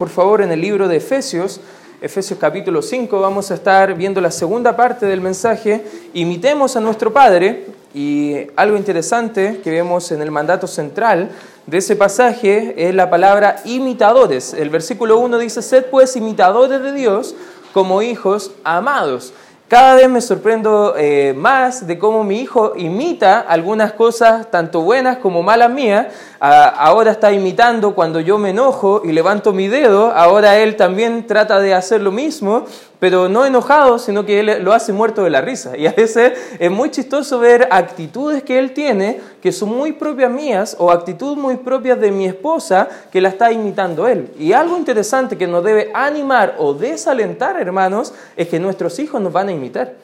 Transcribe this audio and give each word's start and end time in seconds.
Por 0.00 0.10
favor, 0.10 0.42
en 0.42 0.52
el 0.52 0.60
libro 0.60 0.86
de 0.86 0.98
Efesios, 0.98 1.60
Efesios 2.00 2.38
capítulo 2.38 2.82
5, 2.82 3.18
vamos 3.18 3.50
a 3.50 3.54
estar 3.54 3.94
viendo 3.94 4.20
la 4.20 4.30
segunda 4.30 4.76
parte 4.76 5.06
del 5.06 5.20
mensaje. 5.20 5.84
Imitemos 6.14 6.76
a 6.76 6.80
nuestro 6.80 7.12
Padre. 7.12 7.66
Y 7.92 8.46
algo 8.54 8.76
interesante 8.76 9.60
que 9.60 9.72
vemos 9.72 10.12
en 10.12 10.22
el 10.22 10.30
mandato 10.30 10.68
central 10.68 11.32
de 11.66 11.78
ese 11.78 11.96
pasaje 11.96 12.74
es 12.76 12.94
la 12.94 13.10
palabra 13.10 13.56
imitadores. 13.64 14.54
El 14.54 14.70
versículo 14.70 15.18
1 15.18 15.36
dice, 15.38 15.62
sed 15.62 15.86
pues 15.86 16.14
imitadores 16.14 16.80
de 16.80 16.92
Dios 16.92 17.34
como 17.72 18.00
hijos 18.00 18.52
amados. 18.62 19.32
Cada 19.68 19.96
vez 19.96 20.08
me 20.08 20.22
sorprendo 20.22 20.94
eh, 20.96 21.34
más 21.36 21.86
de 21.86 21.98
cómo 21.98 22.24
mi 22.24 22.40
hijo 22.40 22.72
imita 22.74 23.40
algunas 23.40 23.92
cosas, 23.92 24.50
tanto 24.50 24.80
buenas 24.80 25.18
como 25.18 25.42
malas 25.42 25.70
mías. 25.70 26.06
Ahora 26.40 27.12
está 27.12 27.32
imitando 27.32 27.94
cuando 27.94 28.20
yo 28.20 28.38
me 28.38 28.50
enojo 28.50 29.02
y 29.04 29.12
levanto 29.12 29.52
mi 29.52 29.68
dedo. 29.68 30.12
Ahora 30.12 30.58
él 30.58 30.76
también 30.76 31.26
trata 31.26 31.60
de 31.60 31.74
hacer 31.74 32.00
lo 32.00 32.12
mismo 32.12 32.66
pero 32.98 33.28
no 33.28 33.44
enojado, 33.44 33.98
sino 33.98 34.26
que 34.26 34.40
él 34.40 34.64
lo 34.64 34.72
hace 34.72 34.92
muerto 34.92 35.22
de 35.22 35.30
la 35.30 35.40
risa. 35.40 35.76
Y 35.76 35.86
a 35.86 35.92
veces 35.92 36.32
es 36.58 36.70
muy 36.70 36.90
chistoso 36.90 37.38
ver 37.38 37.68
actitudes 37.70 38.42
que 38.42 38.58
él 38.58 38.72
tiene 38.72 39.20
que 39.40 39.52
son 39.52 39.70
muy 39.70 39.92
propias 39.92 40.30
mías 40.30 40.76
o 40.78 40.90
actitudes 40.90 41.38
muy 41.38 41.56
propias 41.56 42.00
de 42.00 42.10
mi 42.10 42.26
esposa 42.26 42.88
que 43.12 43.20
la 43.20 43.28
está 43.28 43.52
imitando 43.52 44.08
él. 44.08 44.30
Y 44.38 44.52
algo 44.52 44.76
interesante 44.76 45.38
que 45.38 45.46
nos 45.46 45.62
debe 45.62 45.90
animar 45.94 46.56
o 46.58 46.74
desalentar, 46.74 47.60
hermanos, 47.60 48.12
es 48.36 48.48
que 48.48 48.58
nuestros 48.58 48.98
hijos 48.98 49.20
nos 49.20 49.32
van 49.32 49.48
a 49.48 49.52
imitar. 49.52 49.94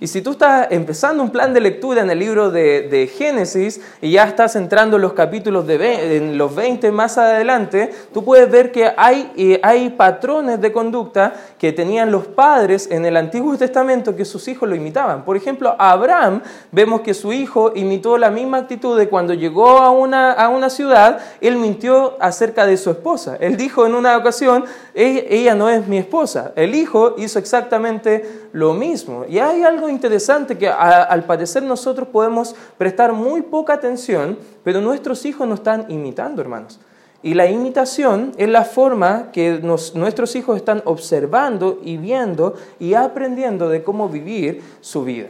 Y 0.00 0.06
si 0.06 0.22
tú 0.22 0.30
estás 0.30 0.68
empezando 0.70 1.22
un 1.22 1.28
plan 1.28 1.52
de 1.52 1.60
lectura 1.60 2.00
en 2.00 2.08
el 2.08 2.18
libro 2.18 2.50
de, 2.50 3.10
Génesis 3.14 3.82
y 4.00 4.12
ya 4.12 4.24
estás 4.24 4.56
entrando 4.56 4.96
en 4.96 5.02
los 5.02 5.12
capítulos 5.12 5.66
de 5.66 6.16
en 6.16 6.38
los 6.38 6.54
20 6.54 6.90
más 6.90 7.18
adelante, 7.18 7.90
tú 8.12 8.24
puedes 8.24 8.50
ver 8.50 8.72
que 8.72 8.90
hay, 8.96 9.30
eh, 9.36 9.60
hay 9.62 9.90
patrones 9.90 10.58
de 10.60 10.72
conducta 10.72 11.34
que 11.58 11.72
tenían 11.72 12.10
los 12.10 12.26
padres 12.26 12.88
en 12.90 13.04
el 13.04 13.14
Antiguo 13.16 13.54
Testamento 13.58 14.16
que 14.16 14.24
sus 14.24 14.48
hijos 14.48 14.66
lo 14.66 14.74
imitaban. 14.74 15.22
Por 15.22 15.36
ejemplo, 15.36 15.76
Abraham, 15.78 16.40
vemos 16.72 17.02
que 17.02 17.12
su 17.12 17.34
hijo 17.34 17.72
imitó 17.74 18.16
la 18.16 18.30
misma 18.30 18.56
actitud 18.56 18.98
de 18.98 19.08
cuando 19.08 19.34
llegó 19.34 19.80
a 19.80 19.90
una, 19.90 20.32
a 20.32 20.48
una 20.48 20.70
ciudad, 20.70 21.20
él 21.42 21.56
mintió 21.56 22.16
acerca 22.20 22.64
de 22.64 22.78
su 22.78 22.90
esposa. 22.90 23.36
Él 23.38 23.58
dijo 23.58 23.84
en 23.84 23.94
una 23.94 24.16
ocasión, 24.16 24.64
ella 24.94 25.54
no 25.54 25.68
es 25.68 25.86
mi 25.86 25.98
esposa. 25.98 26.52
El 26.56 26.74
hijo 26.74 27.16
hizo 27.18 27.38
exactamente 27.38 28.48
lo 28.52 28.72
mismo. 28.72 29.24
Y 29.28 29.38
hay 29.38 29.62
algo 29.62 29.89
interesante 29.90 30.56
que 30.56 30.68
al 30.68 31.24
parecer 31.24 31.62
nosotros 31.62 32.08
podemos 32.08 32.54
prestar 32.78 33.12
muy 33.12 33.42
poca 33.42 33.74
atención, 33.74 34.38
pero 34.64 34.80
nuestros 34.80 35.24
hijos 35.26 35.46
nos 35.46 35.60
están 35.60 35.86
imitando, 35.88 36.40
hermanos. 36.40 36.80
Y 37.22 37.34
la 37.34 37.50
imitación 37.50 38.32
es 38.38 38.48
la 38.48 38.64
forma 38.64 39.30
que 39.30 39.60
nuestros 39.60 40.34
hijos 40.36 40.56
están 40.56 40.82
observando 40.86 41.78
y 41.84 41.98
viendo 41.98 42.54
y 42.78 42.94
aprendiendo 42.94 43.68
de 43.68 43.82
cómo 43.82 44.08
vivir 44.08 44.62
su 44.80 45.04
vida. 45.04 45.28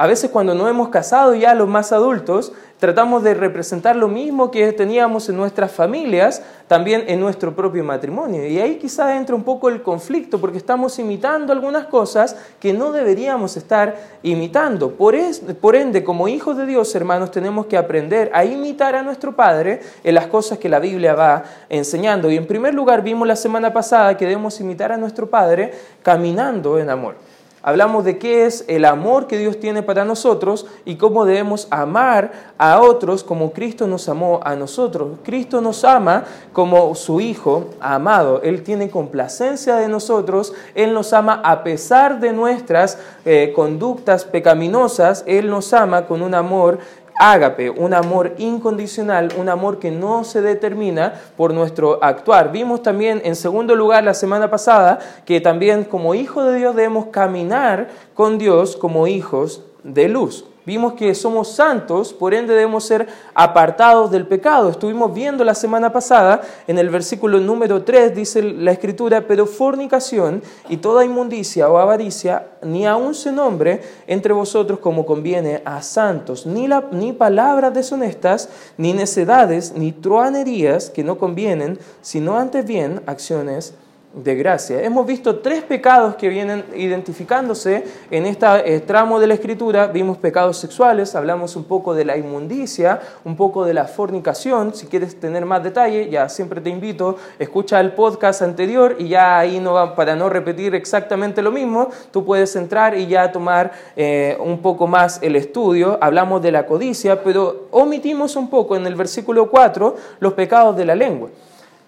A 0.00 0.06
veces 0.06 0.30
cuando 0.30 0.54
no 0.54 0.66
hemos 0.66 0.88
casado 0.88 1.34
ya 1.34 1.54
los 1.54 1.68
más 1.68 1.92
adultos, 1.92 2.54
tratamos 2.78 3.22
de 3.22 3.34
representar 3.34 3.96
lo 3.96 4.08
mismo 4.08 4.50
que 4.50 4.72
teníamos 4.72 5.28
en 5.28 5.36
nuestras 5.36 5.72
familias, 5.72 6.42
también 6.68 7.04
en 7.08 7.20
nuestro 7.20 7.54
propio 7.54 7.84
matrimonio. 7.84 8.46
Y 8.46 8.58
ahí 8.60 8.76
quizás 8.76 9.14
entra 9.14 9.36
un 9.36 9.42
poco 9.42 9.68
el 9.68 9.82
conflicto, 9.82 10.40
porque 10.40 10.56
estamos 10.56 10.98
imitando 10.98 11.52
algunas 11.52 11.84
cosas 11.88 12.34
que 12.58 12.72
no 12.72 12.92
deberíamos 12.92 13.58
estar 13.58 13.94
imitando. 14.22 14.92
Por, 14.92 15.14
por 15.60 15.76
ende, 15.76 16.02
como 16.02 16.28
hijos 16.28 16.56
de 16.56 16.64
Dios, 16.64 16.94
hermanos, 16.94 17.30
tenemos 17.30 17.66
que 17.66 17.76
aprender 17.76 18.30
a 18.32 18.46
imitar 18.46 18.94
a 18.94 19.02
nuestro 19.02 19.36
Padre 19.36 19.80
en 20.02 20.14
las 20.14 20.28
cosas 20.28 20.56
que 20.56 20.70
la 20.70 20.78
Biblia 20.78 21.14
va 21.14 21.44
enseñando. 21.68 22.30
Y 22.30 22.38
en 22.38 22.46
primer 22.46 22.72
lugar, 22.72 23.02
vimos 23.02 23.28
la 23.28 23.36
semana 23.36 23.70
pasada 23.70 24.16
que 24.16 24.24
debemos 24.24 24.58
imitar 24.60 24.92
a 24.92 24.96
nuestro 24.96 25.28
Padre 25.28 25.74
caminando 26.02 26.78
en 26.78 26.88
amor. 26.88 27.16
Hablamos 27.62 28.06
de 28.06 28.16
qué 28.18 28.46
es 28.46 28.64
el 28.68 28.86
amor 28.86 29.26
que 29.26 29.36
Dios 29.36 29.60
tiene 29.60 29.82
para 29.82 30.06
nosotros 30.06 30.66
y 30.86 30.96
cómo 30.96 31.26
debemos 31.26 31.68
amar 31.70 32.32
a 32.56 32.80
otros 32.80 33.22
como 33.22 33.52
Cristo 33.52 33.86
nos 33.86 34.08
amó 34.08 34.40
a 34.42 34.56
nosotros. 34.56 35.18
Cristo 35.22 35.60
nos 35.60 35.84
ama 35.84 36.24
como 36.54 36.94
su 36.94 37.20
Hijo 37.20 37.66
amado. 37.78 38.40
Él 38.42 38.62
tiene 38.62 38.88
complacencia 38.88 39.76
de 39.76 39.88
nosotros. 39.88 40.54
Él 40.74 40.94
nos 40.94 41.12
ama 41.12 41.42
a 41.44 41.62
pesar 41.62 42.18
de 42.18 42.32
nuestras 42.32 42.98
eh, 43.26 43.52
conductas 43.54 44.24
pecaminosas. 44.24 45.22
Él 45.26 45.50
nos 45.50 45.74
ama 45.74 46.06
con 46.06 46.22
un 46.22 46.34
amor 46.34 46.78
ágape, 47.20 47.68
un 47.68 47.92
amor 47.92 48.34
incondicional, 48.38 49.28
un 49.38 49.50
amor 49.50 49.78
que 49.78 49.90
no 49.90 50.24
se 50.24 50.40
determina 50.40 51.12
por 51.36 51.52
nuestro 51.52 52.02
actuar. 52.02 52.50
Vimos 52.50 52.82
también 52.82 53.20
en 53.24 53.36
segundo 53.36 53.76
lugar 53.76 54.02
la 54.02 54.14
semana 54.14 54.50
pasada 54.50 54.98
que 55.26 55.40
también 55.40 55.84
como 55.84 56.14
hijos 56.14 56.46
de 56.46 56.56
Dios 56.56 56.74
debemos 56.74 57.06
caminar 57.06 57.88
con 58.14 58.38
Dios 58.38 58.74
como 58.74 59.06
hijos 59.06 59.62
de 59.84 60.08
luz. 60.08 60.46
Vimos 60.70 60.92
que 60.92 61.16
somos 61.16 61.48
santos, 61.48 62.12
por 62.12 62.32
ende 62.32 62.54
debemos 62.54 62.84
ser 62.84 63.08
apartados 63.34 64.08
del 64.08 64.24
pecado. 64.24 64.68
Estuvimos 64.68 65.12
viendo 65.12 65.42
la 65.42 65.56
semana 65.56 65.90
pasada, 65.92 66.42
en 66.68 66.78
el 66.78 66.90
versículo 66.90 67.40
número 67.40 67.82
3 67.82 68.14
dice 68.14 68.40
la 68.40 68.70
escritura, 68.70 69.26
pero 69.26 69.46
fornicación 69.46 70.40
y 70.68 70.76
toda 70.76 71.04
inmundicia 71.04 71.68
o 71.68 71.76
avaricia, 71.76 72.50
ni 72.62 72.86
aun 72.86 73.16
se 73.16 73.32
nombre 73.32 73.82
entre 74.06 74.32
vosotros 74.32 74.78
como 74.78 75.04
conviene 75.04 75.60
a 75.64 75.82
santos, 75.82 76.46
ni, 76.46 76.68
la, 76.68 76.84
ni 76.92 77.12
palabras 77.12 77.74
deshonestas, 77.74 78.48
ni 78.76 78.92
necedades, 78.92 79.72
ni 79.74 79.90
truanerías 79.90 80.88
que 80.88 81.02
no 81.02 81.18
convienen, 81.18 81.80
sino 82.00 82.38
antes 82.38 82.64
bien 82.64 83.02
acciones 83.06 83.74
de 84.12 84.34
gracia. 84.34 84.82
Hemos 84.82 85.06
visto 85.06 85.38
tres 85.38 85.62
pecados 85.62 86.16
que 86.16 86.28
vienen 86.28 86.64
identificándose 86.74 87.84
en 88.10 88.26
este 88.26 88.80
tramo 88.80 89.20
de 89.20 89.28
la 89.28 89.34
escritura. 89.34 89.86
Vimos 89.86 90.18
pecados 90.18 90.56
sexuales, 90.56 91.14
hablamos 91.14 91.54
un 91.54 91.64
poco 91.64 91.94
de 91.94 92.04
la 92.04 92.16
inmundicia, 92.16 93.00
un 93.24 93.36
poco 93.36 93.64
de 93.64 93.72
la 93.72 93.84
fornicación. 93.84 94.74
Si 94.74 94.86
quieres 94.86 95.18
tener 95.20 95.46
más 95.46 95.62
detalle, 95.62 96.10
ya 96.10 96.28
siempre 96.28 96.60
te 96.60 96.70
invito, 96.70 97.18
escucha 97.38 97.78
el 97.78 97.92
podcast 97.92 98.42
anterior 98.42 98.96
y 98.98 99.08
ya 99.08 99.38
ahí 99.38 99.60
no 99.60 99.74
va, 99.74 99.94
para 99.94 100.16
no 100.16 100.28
repetir 100.28 100.74
exactamente 100.74 101.40
lo 101.40 101.52
mismo, 101.52 101.88
tú 102.10 102.24
puedes 102.24 102.56
entrar 102.56 102.96
y 102.98 103.06
ya 103.06 103.30
tomar 103.30 103.70
eh, 103.94 104.36
un 104.40 104.58
poco 104.58 104.88
más 104.88 105.20
el 105.22 105.36
estudio. 105.36 105.98
Hablamos 106.00 106.42
de 106.42 106.50
la 106.50 106.66
codicia, 106.66 107.22
pero 107.22 107.68
omitimos 107.70 108.34
un 108.34 108.50
poco 108.50 108.74
en 108.74 108.86
el 108.86 108.96
versículo 108.96 109.48
4 109.48 109.94
los 110.18 110.32
pecados 110.32 110.76
de 110.76 110.84
la 110.84 110.96
lengua. 110.96 111.28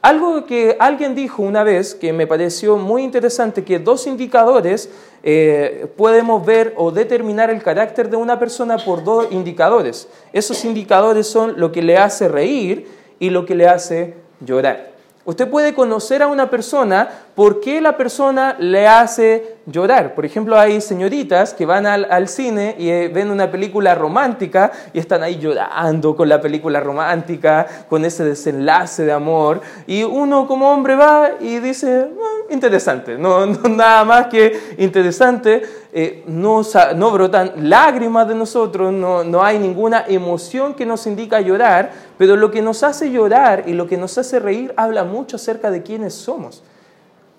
Algo 0.02 0.46
que 0.46 0.76
alguien 0.80 1.14
dijo 1.14 1.44
una 1.44 1.62
vez 1.62 1.94
que 1.94 2.12
me 2.12 2.26
pareció 2.26 2.76
muy 2.76 3.04
interesante, 3.04 3.62
que 3.62 3.78
dos 3.78 4.08
indicadores 4.08 4.90
eh, 5.22 5.86
podemos 5.96 6.44
ver 6.44 6.74
o 6.76 6.90
determinar 6.90 7.50
el 7.50 7.62
carácter 7.62 8.10
de 8.10 8.16
una 8.16 8.40
persona 8.40 8.78
por 8.78 9.04
dos 9.04 9.28
indicadores. 9.30 10.08
Esos 10.32 10.64
indicadores 10.64 11.28
son 11.28 11.60
lo 11.60 11.70
que 11.70 11.82
le 11.82 11.98
hace 11.98 12.26
reír 12.26 12.88
y 13.20 13.30
lo 13.30 13.46
que 13.46 13.54
le 13.54 13.68
hace 13.68 14.14
llorar. 14.40 14.90
Usted 15.24 15.48
puede 15.48 15.72
conocer 15.72 16.20
a 16.20 16.26
una 16.26 16.50
persona 16.50 17.08
por 17.34 17.60
qué 17.60 17.80
la 17.80 17.96
persona 17.96 18.56
le 18.58 18.86
hace 18.86 19.56
llorar. 19.66 20.14
Por 20.14 20.26
ejemplo, 20.26 20.58
hay 20.58 20.80
señoritas 20.80 21.54
que 21.54 21.64
van 21.64 21.86
al, 21.86 22.28
cine 22.28 22.74
y 22.78 22.90
eh, 22.90 23.08
ven 23.08 23.30
una 23.30 23.50
película 23.50 23.94
romántica 23.94 24.70
y 24.92 24.98
están 24.98 25.22
ahí 25.22 25.38
llorando 25.38 26.14
con 26.14 26.28
la 26.28 26.40
película 26.40 26.80
romántica, 26.80 27.66
con 27.88 28.04
ese 28.04 28.24
desenlace 28.24 29.04
de 29.04 29.12
amor. 29.12 29.60
Y 29.86 30.02
uno 30.02 30.46
como 30.46 30.70
hombre 30.70 30.94
va 30.94 31.30
y 31.40 31.58
dice, 31.58 32.08
ah, 32.10 32.52
interesante, 32.52 33.16
no, 33.16 33.46
nada 33.68 34.04
más 34.04 34.26
que 34.26 34.74
interesante. 34.78 35.62
Eh, 35.94 36.24
no, 36.26 36.62
no, 36.96 37.10
brotan 37.10 37.52
lágrimas 37.68 38.26
de 38.26 38.34
nosotros, 38.34 38.92
no, 38.92 39.24
no 39.24 39.42
hay 39.42 39.58
ninguna 39.58 40.04
emoción 40.08 40.72
que 40.72 40.86
nos 40.86 41.06
indica 41.06 41.38
llorar, 41.42 41.92
pero 42.16 42.34
lo 42.34 42.50
que 42.50 42.62
nos 42.62 42.82
hace 42.82 43.10
llorar 43.10 43.64
y 43.66 43.74
lo 43.74 43.86
que 43.86 43.98
nos 43.98 44.16
hace 44.16 44.40
reír 44.40 44.72
habla 44.78 45.04
mucho 45.04 45.36
acerca 45.36 45.70
de 45.70 45.82
quiénes 45.82 46.14
somos. 46.14 46.62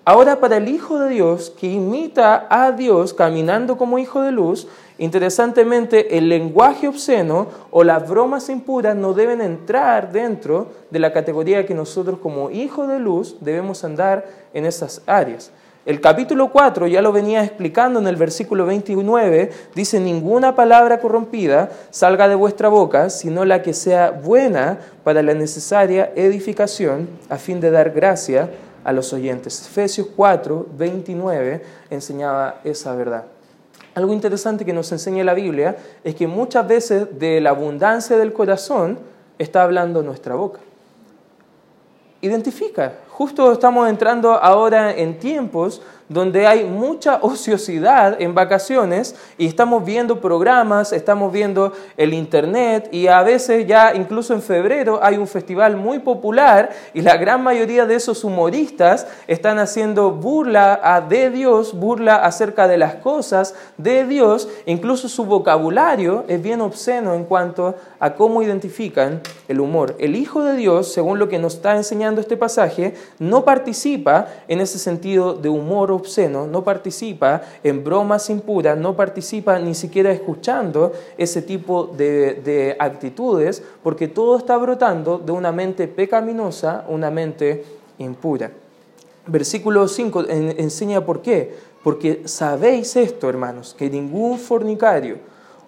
Ahora, 0.06 0.38
para 0.38 0.58
el 0.58 0.68
Hijo 0.68 0.98
de 0.98 1.08
Dios, 1.08 1.48
que 1.58 1.66
imita 1.66 2.46
a 2.50 2.72
Dios 2.72 3.14
caminando 3.14 3.78
como 3.78 3.98
Hijo 3.98 4.20
de 4.20 4.32
luz, 4.32 4.68
interesantemente 4.98 6.18
el 6.18 6.28
lenguaje 6.28 6.88
obsceno 6.88 7.46
o 7.70 7.84
las 7.84 8.06
bromas 8.06 8.50
impuras 8.50 8.94
no 8.94 9.14
deben 9.14 9.40
entrar 9.40 10.12
dentro 10.12 10.68
de 10.90 10.98
la 10.98 11.10
categoría 11.14 11.64
que 11.64 11.72
nosotros 11.72 12.18
como 12.18 12.50
Hijo 12.50 12.86
de 12.86 12.98
luz 12.98 13.38
debemos 13.40 13.82
andar 13.82 14.26
en 14.52 14.66
esas 14.66 15.00
áreas. 15.06 15.50
El 15.86 16.02
capítulo 16.02 16.50
4 16.50 16.86
ya 16.86 17.00
lo 17.00 17.10
venía 17.10 17.42
explicando 17.42 17.98
en 17.98 18.06
el 18.06 18.16
versículo 18.16 18.66
29, 18.66 19.50
dice, 19.74 20.00
ninguna 20.00 20.54
palabra 20.54 20.98
corrompida 20.98 21.70
salga 21.88 22.28
de 22.28 22.34
vuestra 22.34 22.68
boca, 22.68 23.08
sino 23.08 23.46
la 23.46 23.62
que 23.62 23.72
sea 23.72 24.10
buena 24.10 24.78
para 25.02 25.22
la 25.22 25.32
necesaria 25.32 26.12
edificación, 26.14 27.08
a 27.30 27.36
fin 27.36 27.60
de 27.60 27.70
dar 27.70 27.90
gracia 27.90 28.50
a 28.84 28.92
los 28.92 29.12
oyentes. 29.12 29.66
Efesios 29.66 30.08
4, 30.14 30.66
29 30.76 31.62
enseñaba 31.90 32.60
esa 32.64 32.94
verdad. 32.94 33.24
Algo 33.94 34.12
interesante 34.12 34.64
que 34.64 34.72
nos 34.72 34.90
enseña 34.92 35.24
la 35.24 35.34
Biblia 35.34 35.76
es 36.02 36.14
que 36.14 36.26
muchas 36.26 36.66
veces 36.66 37.18
de 37.18 37.40
la 37.40 37.50
abundancia 37.50 38.16
del 38.16 38.32
corazón 38.32 38.98
está 39.38 39.62
hablando 39.62 40.02
nuestra 40.02 40.34
boca. 40.34 40.60
Identifica, 42.20 42.94
justo 43.14 43.52
estamos 43.52 43.88
entrando 43.88 44.32
ahora 44.32 44.92
en 44.92 45.20
tiempos 45.20 45.80
donde 46.08 46.46
hay 46.46 46.64
mucha 46.64 47.18
ociosidad 47.22 48.20
en 48.20 48.34
vacaciones 48.34 49.14
y 49.38 49.46
estamos 49.46 49.84
viendo 49.84 50.20
programas, 50.20 50.92
estamos 50.92 51.32
viendo 51.32 51.72
el 51.96 52.12
internet 52.12 52.88
y 52.92 53.06
a 53.06 53.22
veces 53.22 53.66
ya 53.66 53.94
incluso 53.94 54.34
en 54.34 54.42
febrero 54.42 55.00
hay 55.02 55.16
un 55.16 55.26
festival 55.26 55.76
muy 55.76 56.00
popular 56.00 56.70
y 56.92 57.00
la 57.00 57.16
gran 57.16 57.42
mayoría 57.42 57.86
de 57.86 57.94
esos 57.94 58.22
humoristas 58.22 59.06
están 59.26 59.58
haciendo 59.58 60.10
burla 60.10 61.04
de 61.08 61.30
Dios, 61.30 61.72
burla 61.72 62.16
acerca 62.16 62.68
de 62.68 62.76
las 62.76 62.96
cosas 62.96 63.54
de 63.78 64.04
Dios, 64.04 64.48
incluso 64.66 65.08
su 65.08 65.24
vocabulario 65.24 66.24
es 66.28 66.42
bien 66.42 66.60
obsceno 66.60 67.14
en 67.14 67.24
cuanto 67.24 67.76
a 67.98 68.14
cómo 68.14 68.42
identifican 68.42 69.22
el 69.48 69.60
humor. 69.60 69.96
El 69.98 70.16
Hijo 70.16 70.42
de 70.42 70.56
Dios, 70.56 70.92
según 70.92 71.18
lo 71.18 71.28
que 71.28 71.38
nos 71.38 71.54
está 71.54 71.76
enseñando 71.76 72.20
este 72.20 72.36
pasaje, 72.36 72.94
no 73.18 73.44
participa 73.44 74.28
en 74.48 74.60
ese 74.60 74.78
sentido 74.78 75.34
de 75.34 75.48
humor 75.48 75.90
obsceno, 75.90 76.46
no 76.46 76.64
participa 76.64 77.42
en 77.62 77.84
bromas 77.84 78.30
impuras, 78.30 78.76
no 78.76 78.96
participa 78.96 79.58
ni 79.58 79.74
siquiera 79.74 80.12
escuchando 80.12 80.92
ese 81.18 81.42
tipo 81.42 81.86
de, 81.86 82.34
de 82.34 82.76
actitudes, 82.78 83.62
porque 83.82 84.08
todo 84.08 84.36
está 84.36 84.56
brotando 84.56 85.18
de 85.18 85.32
una 85.32 85.52
mente 85.52 85.88
pecaminosa, 85.88 86.84
una 86.88 87.10
mente 87.10 87.64
impura. 87.98 88.50
Versículo 89.26 89.88
5 89.88 90.24
enseña 90.28 91.04
por 91.04 91.22
qué. 91.22 91.74
Porque 91.82 92.22
sabéis 92.24 92.96
esto, 92.96 93.28
hermanos, 93.28 93.74
que 93.76 93.90
ningún 93.90 94.38
fornicario 94.38 95.18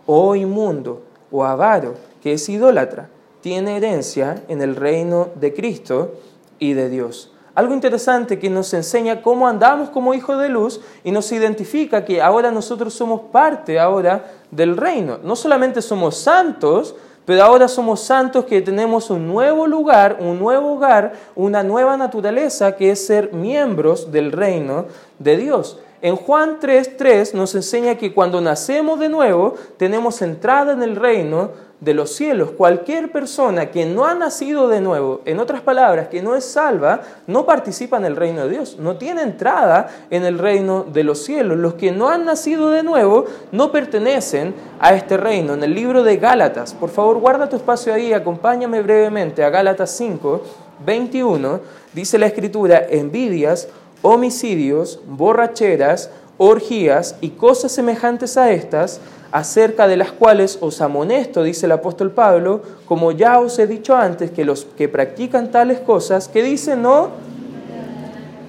o 0.06 0.34
inmundo 0.34 1.02
o 1.30 1.44
avaro 1.44 1.94
que 2.22 2.32
es 2.32 2.48
idólatra 2.48 3.10
tiene 3.42 3.76
herencia 3.76 4.42
en 4.48 4.62
el 4.62 4.76
reino 4.76 5.28
de 5.34 5.52
Cristo 5.52 6.14
y 6.58 6.74
de 6.74 6.88
Dios 6.88 7.30
algo 7.56 7.72
interesante 7.72 8.38
que 8.38 8.50
nos 8.50 8.74
enseña 8.74 9.22
cómo 9.22 9.48
andamos 9.48 9.88
como 9.88 10.12
hijos 10.12 10.38
de 10.38 10.50
luz 10.50 10.78
y 11.02 11.10
nos 11.10 11.32
identifica 11.32 12.04
que 12.04 12.20
ahora 12.20 12.50
nosotros 12.50 12.92
somos 12.92 13.22
parte 13.32 13.80
ahora 13.80 14.26
del 14.50 14.76
reino. 14.76 15.18
No 15.22 15.34
solamente 15.36 15.80
somos 15.80 16.18
santos, 16.18 16.94
pero 17.24 17.42
ahora 17.42 17.66
somos 17.66 18.00
santos 18.02 18.44
que 18.44 18.60
tenemos 18.60 19.08
un 19.08 19.26
nuevo 19.26 19.66
lugar, 19.66 20.18
un 20.20 20.38
nuevo 20.38 20.74
hogar, 20.74 21.14
una 21.34 21.62
nueva 21.62 21.96
naturaleza 21.96 22.76
que 22.76 22.90
es 22.90 23.06
ser 23.06 23.32
miembros 23.32 24.12
del 24.12 24.32
reino 24.32 24.84
de 25.18 25.38
Dios. 25.38 25.78
En 26.02 26.16
Juan 26.16 26.58
3:3 26.60 27.32
nos 27.32 27.54
enseña 27.54 27.96
que 27.96 28.12
cuando 28.12 28.42
nacemos 28.42 29.00
de 29.00 29.08
nuevo 29.08 29.54
tenemos 29.78 30.20
entrada 30.20 30.74
en 30.74 30.82
el 30.82 30.94
reino 30.94 31.52
de 31.80 31.94
los 31.94 32.10
cielos. 32.14 32.50
Cualquier 32.52 33.12
persona 33.12 33.70
que 33.70 33.84
no 33.84 34.06
ha 34.06 34.14
nacido 34.14 34.68
de 34.68 34.80
nuevo, 34.80 35.20
en 35.24 35.38
otras 35.38 35.60
palabras, 35.60 36.08
que 36.08 36.22
no 36.22 36.34
es 36.34 36.44
salva, 36.44 37.02
no 37.26 37.44
participa 37.44 37.98
en 37.98 38.06
el 38.06 38.16
reino 38.16 38.44
de 38.44 38.50
Dios, 38.50 38.78
no 38.78 38.96
tiene 38.96 39.22
entrada 39.22 39.88
en 40.10 40.24
el 40.24 40.38
reino 40.38 40.84
de 40.84 41.04
los 41.04 41.22
cielos. 41.24 41.58
Los 41.58 41.74
que 41.74 41.92
no 41.92 42.08
han 42.08 42.24
nacido 42.24 42.70
de 42.70 42.82
nuevo 42.82 43.26
no 43.52 43.70
pertenecen 43.72 44.54
a 44.80 44.94
este 44.94 45.16
reino. 45.16 45.54
En 45.54 45.62
el 45.62 45.74
libro 45.74 46.02
de 46.02 46.16
Gálatas, 46.16 46.74
por 46.74 46.90
favor 46.90 47.18
guarda 47.18 47.48
tu 47.48 47.56
espacio 47.56 47.92
ahí, 47.92 48.12
acompáñame 48.12 48.80
brevemente 48.82 49.44
a 49.44 49.50
Gálatas 49.50 49.90
5, 49.90 50.42
21, 50.84 51.60
dice 51.92 52.18
la 52.18 52.26
escritura, 52.26 52.84
envidias, 52.88 53.68
homicidios, 54.02 55.00
borracheras, 55.06 56.10
orgías 56.38 57.16
y 57.20 57.30
cosas 57.30 57.72
semejantes 57.72 58.36
a 58.36 58.50
estas, 58.50 59.00
acerca 59.32 59.86
de 59.86 59.96
las 59.96 60.12
cuales 60.12 60.58
os 60.60 60.80
amonesto, 60.80 61.42
dice 61.42 61.66
el 61.66 61.72
apóstol 61.72 62.10
Pablo, 62.10 62.62
como 62.86 63.12
ya 63.12 63.38
os 63.40 63.58
he 63.58 63.66
dicho 63.66 63.96
antes, 63.96 64.30
que 64.30 64.44
los 64.44 64.64
que 64.64 64.88
practican 64.88 65.50
tales 65.50 65.80
cosas, 65.80 66.28
que 66.28 66.42
dicen 66.42 66.82
no, 66.82 67.10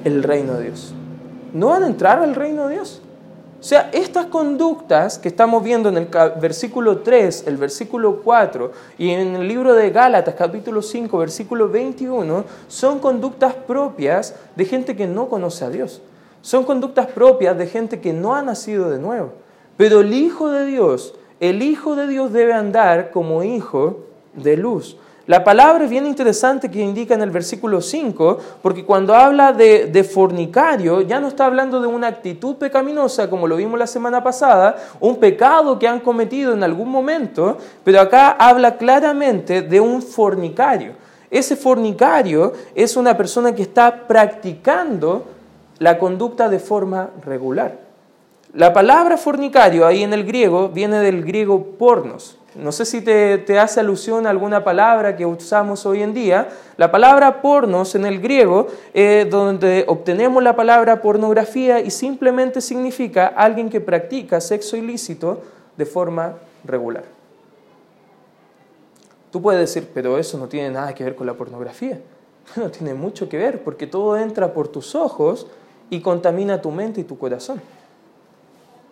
el 0.04 0.24
reino 0.24 0.54
de 0.54 0.66
Dios. 0.66 0.94
¿No 1.54 1.68
van 1.68 1.84
a 1.84 1.88
entrar 1.88 2.19
al 2.19 2.36
reino 2.36 2.68
de 2.68 2.75
Dios? 2.75 3.01
O 3.60 3.63
sea, 3.63 3.90
estas 3.92 4.28
conductas 4.28 5.18
que 5.18 5.28
estamos 5.28 5.63
viendo 5.63 5.90
en 5.90 5.98
el 5.98 6.07
versículo 6.40 7.00
3, 7.00 7.45
el 7.48 7.57
versículo 7.57 8.22
4 8.24 8.72
y 9.00 9.10
en 9.10 9.36
el 9.36 9.48
libro 9.48 9.74
de 9.74 9.90
Gálatas 9.90 10.36
capítulo 10.36 10.83
5, 10.83 11.18
versículo 11.18 11.68
21, 11.68 12.45
son 12.68 13.00
conductas 13.00 13.56
propias 13.56 14.36
de 14.56 14.66
gente 14.66 14.95
que 14.95 15.07
no 15.07 15.28
conoce 15.28 15.66
a 15.66 15.69
Dios. 15.69 16.01
Son 16.47 16.63
conductas 16.63 17.07
propias 17.07 17.57
de 17.57 17.67
gente 17.67 17.99
que 17.99 18.13
no 18.13 18.33
ha 18.33 18.41
nacido 18.41 18.89
de 18.89 18.99
nuevo. 18.99 19.33
Pero 19.75 19.99
el 19.99 20.13
Hijo 20.13 20.49
de 20.49 20.65
Dios, 20.65 21.13
el 21.41 21.61
Hijo 21.61 21.97
de 21.97 22.07
Dios 22.07 22.31
debe 22.31 22.53
andar 22.53 23.11
como 23.11 23.44
hijo 23.44 24.05
de 24.33 24.55
luz. 24.55 24.95
La 25.25 25.44
palabra 25.44 25.83
es 25.83 25.89
bien 25.89 26.07
interesante 26.07 26.71
que 26.71 26.79
indica 26.79 27.15
en 27.15 27.21
el 27.21 27.31
versículo 27.31 27.81
5, 27.81 28.38
porque 28.61 28.85
cuando 28.85 29.13
habla 29.13 29.51
de, 29.51 29.88
de, 29.88 30.05
fornicario, 30.05 31.01
ya 31.01 31.19
no 31.19 31.27
está 31.27 31.47
hablando 31.47 31.81
de 31.81 31.88
una 31.88 32.07
actitud 32.07 32.55
pecaminosa, 32.55 33.29
como 33.29 33.45
lo 33.45 33.57
vimos 33.57 33.77
la 33.77 33.85
semana 33.85 34.23
pasada, 34.23 34.77
un 35.01 35.17
pecado 35.17 35.77
que 35.77 35.85
han 35.85 35.99
cometido 35.99 36.53
en 36.53 36.63
algún 36.63 36.89
momento, 36.89 37.57
pero 37.83 37.99
acá 37.99 38.29
habla 38.39 38.77
claramente 38.77 39.63
de 39.63 39.81
un 39.81 40.01
fornicario. 40.01 40.94
Ese 41.29 41.57
fornicario 41.57 42.53
es 42.73 42.95
una 42.95 43.17
persona 43.17 43.53
que 43.53 43.63
está 43.63 44.07
practicando 44.07 45.35
la 45.79 46.00
conducta 46.00 46.50
de 46.50 46.59
forma 46.59 47.12
regular. 47.24 47.79
La 48.53 48.74
palabra 48.74 49.18
fornicario 49.18 49.85
ahí 49.85 50.03
en 50.03 50.13
el 50.13 50.25
griego 50.25 50.69
viene 50.69 51.00
del 51.00 51.24
griego 51.24 51.63
pornos. 51.77 52.38
No 52.56 52.71
sé 52.71 52.85
si 52.85 53.01
te, 53.01 53.59
hace 53.59 53.79
alusión 53.79 54.25
a 54.25 54.31
alguna 54.31 54.63
palabra 54.63 55.15
que 55.15 55.27
usamos 55.27 55.85
hoy 55.85 56.01
en 56.01 56.13
día. 56.13 56.47
La 56.75 56.89
palabra 56.89 57.41
pornos 57.41 57.94
en 57.94 58.06
el 58.06 58.19
griego 58.19 58.68
es 58.95 59.29
donde 59.29 59.85
obtenemos 59.88 60.41
la 60.41 60.56
palabra 60.56 61.01
pornografía 61.01 61.81
y 61.81 61.91
simplemente 61.91 62.62
significa 62.62 63.27
alguien 63.27 63.69
que 63.69 63.80
practica 63.80 64.41
sexo 64.41 64.75
ilícito 64.75 65.41
de 65.75 65.85
forma 65.85 66.33
regular. 66.63 67.03
Tú 69.31 69.39
puedes 69.39 69.62
decir, 69.62 69.91
pero 69.94 70.18
eso 70.18 70.38
no 70.39 70.47
tiene 70.47 70.71
nada 70.71 70.95
que 70.95 71.03
ver 71.03 71.15
con 71.15 71.27
la 71.27 71.33
pornografía. 71.33 72.00
No 72.56 72.71
tiene 72.71 72.94
mucho 72.94 73.27
que 73.27 73.38
ver 73.38 73.62
porque 73.62 73.88
todo 73.88 74.18
entra 74.18 74.53
por 74.53 74.69
tus 74.69 74.95
ojos 74.95 75.47
y 75.89 76.01
contamina 76.01 76.62
tu 76.62 76.72
mente 76.72 77.01
y 77.01 77.04
tu 77.04 77.18
corazón. 77.18 77.62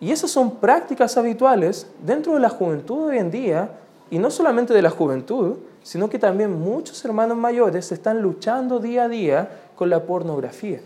Y 0.00 0.10
esas 0.10 0.30
son 0.30 0.56
prácticas 0.56 1.16
habituales 1.16 1.86
dentro 2.02 2.34
de 2.34 2.40
la 2.40 2.48
juventud 2.48 3.08
hoy 3.08 3.18
en 3.18 3.30
día, 3.30 3.70
y 4.10 4.18
no 4.18 4.30
solamente 4.30 4.72
de 4.72 4.82
la 4.82 4.90
juventud, 4.90 5.56
sino 5.82 6.08
que 6.08 6.18
también 6.18 6.60
muchos 6.60 7.04
hermanos 7.04 7.36
mayores 7.36 7.90
están 7.92 8.20
luchando 8.20 8.78
día 8.78 9.04
a 9.04 9.08
día 9.08 9.50
con 9.74 9.90
la 9.90 10.02
pornografía. 10.02 10.80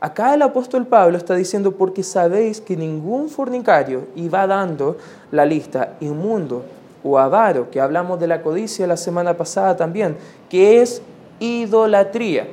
Acá 0.00 0.34
el 0.34 0.42
apóstol 0.42 0.86
Pablo 0.86 1.16
está 1.16 1.34
diciendo, 1.34 1.72
porque 1.72 2.02
sabéis 2.02 2.60
que 2.60 2.76
ningún 2.76 3.28
fornicario, 3.28 4.08
y 4.14 4.28
va 4.28 4.46
dando 4.46 4.98
la 5.30 5.46
lista, 5.46 5.94
inmundo 6.00 6.64
o 7.02 7.18
avaro, 7.18 7.70
que 7.70 7.80
hablamos 7.80 8.20
de 8.20 8.26
la 8.26 8.42
codicia 8.42 8.86
la 8.86 8.96
semana 8.96 9.36
pasada 9.36 9.76
también, 9.76 10.16
que 10.50 10.82
es 10.82 11.00
idolatría 11.38 12.48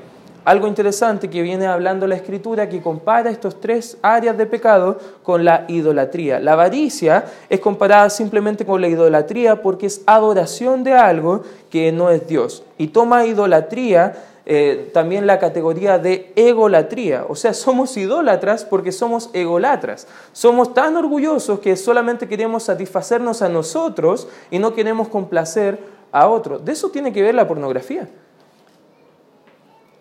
algo 0.46 0.68
interesante 0.68 1.30
que 1.30 1.42
viene 1.42 1.68
hablando 1.68 2.08
la 2.08 2.16
escritura 2.16 2.70
que 2.70 2.82
compara 2.82 3.30
estos 3.30 3.60
tres 3.60 3.98
áreas 4.02 4.38
de 4.38 4.46
pecado 4.46 4.98
con 5.24 5.46
la 5.46 5.66
idolatría. 5.68 6.40
La 6.40 6.54
avaricia 6.54 7.26
es 7.50 7.60
comparada 7.60 8.10
simplemente 8.10 8.66
con 8.66 8.82
la 8.82 8.88
idolatría 8.88 9.62
porque 9.62 9.86
es 9.86 10.02
adoración 10.06 10.84
de 10.84 10.94
algo 10.94 11.44
que 11.70 11.92
no 11.92 12.10
es 12.10 12.28
Dios. 12.28 12.64
Y 12.78 12.88
toma 12.88 13.26
idolatría 13.26 14.14
eh, 14.46 14.92
también 14.94 15.26
la 15.26 15.40
categoría 15.40 16.00
de 16.00 16.34
egolatría. 16.36 17.26
O 17.30 17.36
sea, 17.36 17.54
somos 17.54 17.96
idólatras 17.96 18.66
porque 18.66 18.92
somos 18.92 19.30
egolatras. 19.34 20.08
Somos 20.34 20.74
tan 20.74 20.98
orgullosos 20.98 21.60
que 21.60 21.78
solamente 21.78 22.28
queremos 22.28 22.64
satisfacernos 22.64 23.42
a 23.42 23.50
nosotros 23.50 24.28
y 24.52 24.60
no 24.60 24.74
queremos 24.74 25.08
complacer 25.08 25.80
a 26.12 26.28
otros. 26.28 26.66
De 26.66 26.74
eso 26.74 26.90
tiene 26.90 27.14
que 27.14 27.22
ver 27.22 27.36
la 27.36 27.48
pornografía. 27.48 28.10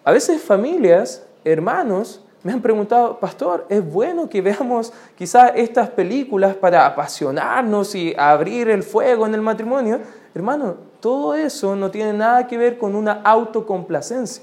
A 0.05 0.11
veces 0.11 0.43
familias, 0.43 1.25
hermanos, 1.45 2.25
me 2.43 2.53
han 2.53 2.61
preguntado, 2.61 3.21
pastor, 3.21 3.67
¿es 3.69 3.85
bueno 3.89 4.29
que 4.29 4.43
veamos 4.43 4.93
quizás 5.17 5.53
estas 5.55 5.91
películas 5.91 6.57
para 6.57 6.87
apasionarnos 6.87 7.95
y 7.95 8.13
abrir 8.19 8.69
el 8.69 8.83
fuego 8.83 9.27
en 9.27 9.35
el 9.35 9.41
matrimonio? 9.43 10.01
Hermano, 10.35 10.75
todo 10.99 11.37
eso 11.37 11.77
no 11.77 11.93
tiene 11.93 12.13
nada 12.13 12.49
que 12.49 12.59
ver 12.59 12.79
con 12.79 12.97
una 12.97 13.21
autocomplacencia. 13.23 14.43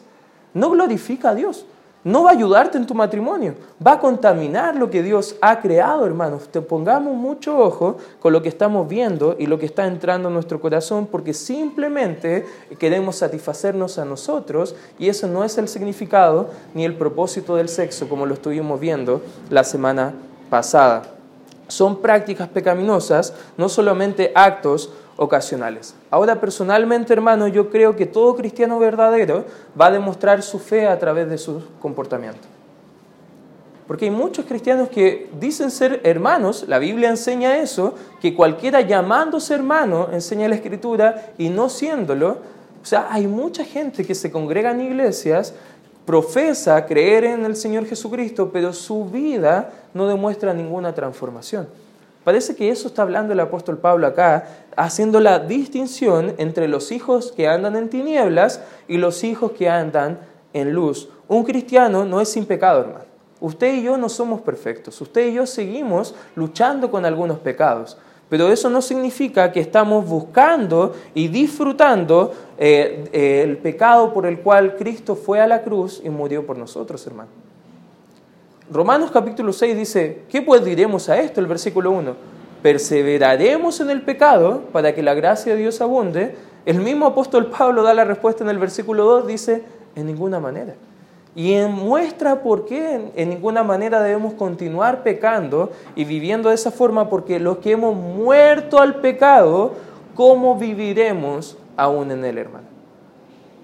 No 0.54 0.70
glorifica 0.70 1.32
a 1.32 1.36
Dios 1.36 1.66
no 2.03 2.24
va 2.24 2.29
a 2.29 2.34
ayudarte 2.34 2.77
en 2.77 2.86
tu 2.86 2.96
matrimonio, 2.96 3.56
va 3.86 3.94
a 3.94 4.00
contaminar 4.00 4.75
lo 4.75 4.89
que 4.89 5.03
Dios 5.03 5.36
ha 5.41 5.60
creado, 5.60 6.06
hermanos. 6.06 6.48
Te 6.50 6.62
pongamos 6.62 7.13
mucho 7.15 7.58
ojo 7.58 7.98
con 8.22 8.32
lo 8.32 8.41
que 8.41 8.50
estamos 8.50 8.88
viendo 8.88 9.36
y 9.38 9.48
lo 9.48 9.60
que 9.60 9.65
está 9.65 9.86
entrando 9.86 10.29
en 10.29 10.34
nuestro 10.34 10.62
corazón, 10.62 11.08
porque 11.08 11.34
simplemente 11.34 12.46
queremos 12.77 13.18
satisfacernos 13.18 14.00
a 14.00 14.06
nosotros 14.06 14.75
y 14.98 15.10
eso 15.10 15.27
no 15.27 15.44
es 15.44 15.58
el 15.58 15.68
significado 15.68 16.50
ni 16.74 16.86
el 16.86 16.96
propósito 16.96 17.58
del 17.58 17.68
sexo, 17.68 18.08
como 18.08 18.25
lo 18.25 18.36
estuvimos 18.36 18.79
viendo 18.79 19.22
la 19.50 19.65
semana 19.65 20.13
pasada. 20.50 21.03
Son 21.68 22.01
prácticas 22.01 22.48
pecaminosas, 22.48 23.34
no 23.58 23.70
solamente 23.70 24.32
actos 24.34 24.91
ocasionales. 25.19 25.95
Ahora, 26.09 26.39
personalmente, 26.39 27.11
hermano, 27.11 27.47
yo 27.49 27.69
creo 27.69 27.95
que 27.95 28.05
todo 28.05 28.35
cristiano 28.35 28.79
verdadero 28.79 29.43
va 29.79 29.88
a 29.88 29.91
demostrar 29.91 30.41
su 30.41 30.59
fe 30.59 30.88
a 30.88 30.97
través 30.97 31.29
de 31.29 31.38
su 31.38 31.61
comportamiento. 31.81 32.47
Porque 33.85 34.05
hay 34.05 34.11
muchos 34.11 34.45
cristianos 34.45 34.88
que 34.88 35.29
dicen 35.38 35.71
ser 35.71 35.99
hermanos, 36.03 36.65
la 36.67 36.79
Biblia 36.79 37.09
enseña 37.09 37.57
eso, 37.57 37.95
que 38.21 38.33
cualquiera 38.33 38.81
llamándose 38.81 39.53
hermano 39.53 40.07
enseña 40.13 40.47
la 40.47 40.55
escritura 40.55 41.33
y 41.38 41.49
no 41.49 41.67
siéndolo. 41.69 42.38
O 42.81 42.85
sea, 42.85 43.07
hay 43.09 43.27
mucha 43.27 43.65
gente 43.65 44.05
que 44.05 44.15
se 44.15 44.31
congrega 44.31 44.71
en 44.71 44.81
iglesias, 44.81 45.53
profesa 46.05 46.85
creer 46.85 47.25
en 47.25 47.43
el 47.43 47.57
Señor 47.57 47.85
Jesucristo, 47.85 48.51
pero 48.53 48.71
su 48.71 49.05
vida 49.05 49.71
no 49.93 50.07
demuestra 50.07 50.53
ninguna 50.53 50.93
transformación. 50.93 51.67
Parece 52.29 52.55
que 52.55 52.69
eso 52.69 52.89
está 52.89 53.01
hablando 53.01 53.33
el 53.33 53.39
apóstol 53.39 53.79
Pablo 53.79 54.05
acá, 54.05 54.48
haciendo 54.77 55.19
la 55.19 55.39
distinción 55.39 56.36
entre 56.38 56.67
los 56.67 56.91
hijos 56.91 57.31
que 57.31 57.48
andan 57.48 57.75
en 57.75 57.89
tinieblas 57.89 58.62
y 58.88 58.98
los 58.98 59.24
hijos 59.24 59.53
que 59.53 59.67
andan 59.67 60.19
en 60.53 60.71
luz. 60.71 61.09
Un 61.27 61.43
cristiano 61.43 62.05
no 62.05 62.21
es 62.21 62.29
sin 62.29 62.45
pecado, 62.45 62.81
hermano. 62.81 63.05
Usted 63.39 63.74
y 63.74 63.81
yo 63.81 63.98
no 63.98 64.09
somos 64.09 64.41
perfectos. 64.41 65.01
Usted 65.01 65.29
y 65.29 65.33
yo 65.33 65.48
seguimos 65.48 66.13
luchando 66.36 66.91
con 66.91 67.03
algunos 67.03 67.39
pecados. 67.39 67.98
Pero 68.29 68.50
eso 68.50 68.69
no 68.69 68.83
significa 68.83 69.51
que 69.51 69.62
estamos 69.62 70.07
buscando 70.07 70.93
y 71.15 71.29
disfrutando 71.29 72.31
eh, 72.59 73.09
eh, 73.12 73.41
el 73.43 73.57
pecado 73.57 74.13
por 74.13 74.27
el 74.27 74.41
cual 74.41 74.75
Cristo 74.75 75.15
fue 75.15 75.41
a 75.41 75.48
la 75.48 75.63
cruz 75.63 76.00
y 76.05 76.12
murió 76.12 76.45
por 76.45 76.59
nosotros, 76.59 77.07
hermano. 77.07 77.49
Romanos 78.71 79.09
capítulo 79.09 79.51
6 79.51 79.75
dice, 79.75 80.21
¿qué 80.29 80.43
pues 80.43 80.63
diremos 80.63 81.09
a 81.09 81.19
esto? 81.19 81.39
El 81.39 81.47
versículo 81.47 81.89
1, 81.89 82.13
perseveraremos 82.61 83.79
en 83.79 83.89
el 83.89 84.03
pecado 84.03 84.61
para 84.71 84.93
que 84.93 85.01
la 85.01 85.15
gracia 85.15 85.53
de 85.53 85.59
Dios 85.59 85.81
abunde. 85.81 86.35
El 86.67 86.77
mismo 86.79 87.07
apóstol 87.07 87.47
Pablo 87.47 87.81
da 87.81 87.95
la 87.95 88.03
respuesta 88.03 88.43
en 88.43 88.51
el 88.51 88.59
versículo 88.59 89.05
2, 89.05 89.25
dice, 89.25 89.63
en 89.95 90.05
ninguna 90.05 90.39
manera. 90.39 90.75
Y 91.35 91.55
muestra 91.61 92.43
por 92.43 92.65
qué 92.65 93.11
en 93.15 93.29
ninguna 93.29 93.63
manera 93.63 94.03
debemos 94.03 94.33
continuar 94.35 95.01
pecando 95.01 95.71
y 95.95 96.05
viviendo 96.05 96.49
de 96.49 96.55
esa 96.55 96.69
forma, 96.69 97.09
porque 97.09 97.39
los 97.39 97.57
que 97.57 97.71
hemos 97.71 97.95
muerto 97.95 98.77
al 98.77 98.97
pecado, 99.01 99.73
¿cómo 100.13 100.55
viviremos 100.59 101.57
aún 101.75 102.11
en 102.11 102.23
él, 102.23 102.38
hermano? 102.38 102.67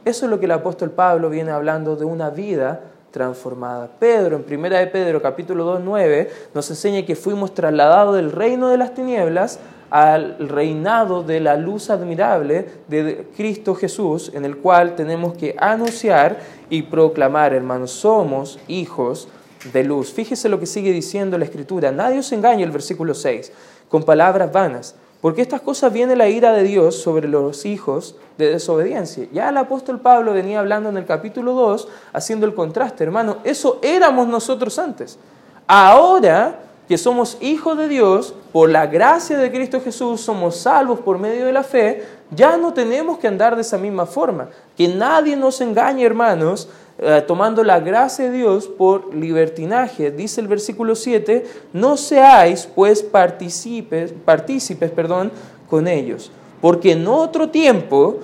Eso 0.03 0.25
es 0.25 0.31
lo 0.31 0.39
que 0.39 0.45
el 0.45 0.51
apóstol 0.51 0.89
Pablo 0.89 1.29
viene 1.29 1.51
hablando 1.51 1.95
de 1.95 2.05
una 2.05 2.31
vida 2.31 2.81
transformada. 3.15 3.89
Pedro, 3.98 4.36
en 4.36 4.43
primera 4.43 4.77
de 4.77 4.88
Pedro, 4.88 5.22
capítulo 5.22 5.63
2, 5.63 5.79
9, 5.86 6.29
nos 6.53 6.69
enseña 6.69 7.05
que 7.05 7.15
fuimos 7.15 7.53
trasladados 7.53 8.13
del 8.17 8.29
reino 8.29 8.67
de 8.67 8.77
las 8.77 8.93
tinieblas 8.93 9.60
al 9.89 10.36
reinado 10.38 11.24
de 11.24 11.39
la 11.39 11.55
luz 11.55 11.89
admirable 11.89 12.67
de 12.89 13.25
Cristo 13.38 13.74
Jesús, 13.74 14.31
en 14.34 14.43
el 14.43 14.57
cual 14.57 14.95
tenemos 14.98 15.34
que 15.38 15.55
anunciar 15.57 16.39
y 16.69 16.81
proclamar, 16.81 17.53
hermanos, 17.53 17.91
somos 17.91 18.60
hijos 18.67 19.29
de 19.72 19.86
luz. 19.86 20.12
Fíjese 20.12 20.50
lo 20.50 20.60
que 20.60 20.65
sigue 20.65 20.91
diciendo 20.91 21.38
la 21.38 21.45
Escritura. 21.45 21.93
Nadie 21.93 22.19
os 22.19 22.34
engañe, 22.34 22.63
el 22.63 22.72
versículo 22.72 23.13
6, 23.13 23.50
con 23.88 24.03
palabras 24.03 24.51
vanas 24.51 24.95
porque 25.25 25.41
estas 25.41 25.62
cosas 25.62 25.91
viene 25.91 26.15
la 26.15 26.29
ira 26.29 26.51
de 26.51 26.62
Dios 26.62 27.01
sobre 27.01 27.27
los 27.27 27.65
hijos 27.65 28.15
de 28.38 28.51
desobediencia. 28.51 29.25
Ya 29.34 29.50
el 29.50 29.58
apóstol 29.58 30.00
Pablo 30.00 30.34
venía 30.34 30.60
hablando 30.60 30.89
en 30.89 30.98
el 30.98 31.05
capítulo 31.08 31.53
2, 31.53 31.88
haciendo 32.13 32.46
el 32.46 32.53
contraste, 32.53 33.03
hermano, 33.03 33.38
eso 33.44 33.79
éramos 33.82 34.27
nosotros 34.27 34.77
antes. 34.77 35.17
Ahora 35.65 36.60
que 36.88 37.00
somos 37.00 37.39
hijos 37.41 37.75
de 37.75 37.88
Dios, 37.88 38.36
por 38.53 38.70
la 38.70 38.86
gracia 38.86 39.39
de 39.39 39.51
Cristo 39.51 39.82
Jesús, 39.82 40.22
somos 40.22 40.58
salvos 40.58 41.00
por 41.00 41.17
medio 41.17 41.48
de 41.48 41.53
la 41.53 41.63
fe, 41.63 42.05
ya 42.29 42.55
no 42.55 42.72
tenemos 42.72 43.17
que 43.17 43.27
andar 43.27 43.55
de 43.55 43.63
esa 43.63 43.79
misma 43.79 44.05
forma. 44.05 44.50
Que 44.77 44.88
nadie 44.88 45.36
nos 45.36 45.60
engañe, 45.60 46.05
hermanos, 46.05 46.70
eh, 46.98 47.24
tomando 47.28 47.64
la 47.64 47.80
gracia 47.80 48.25
de 48.25 48.38
Dios 48.38 48.68
por 48.68 49.14
libertinaje. 49.14 50.12
Dice 50.12 50.40
el 50.40 50.48
versículo 50.48 50.96
7, 50.96 51.46
no 51.74 51.98
seáis 51.98 52.70
pues 52.74 53.04
partícipes, 53.04 54.14
partícipes 54.14 54.92
perdón, 54.92 55.32
con 55.70 55.88
ellos, 55.88 56.32
porque 56.62 56.94
en 56.94 57.08
otro 57.08 57.50
tiempo 57.50 58.20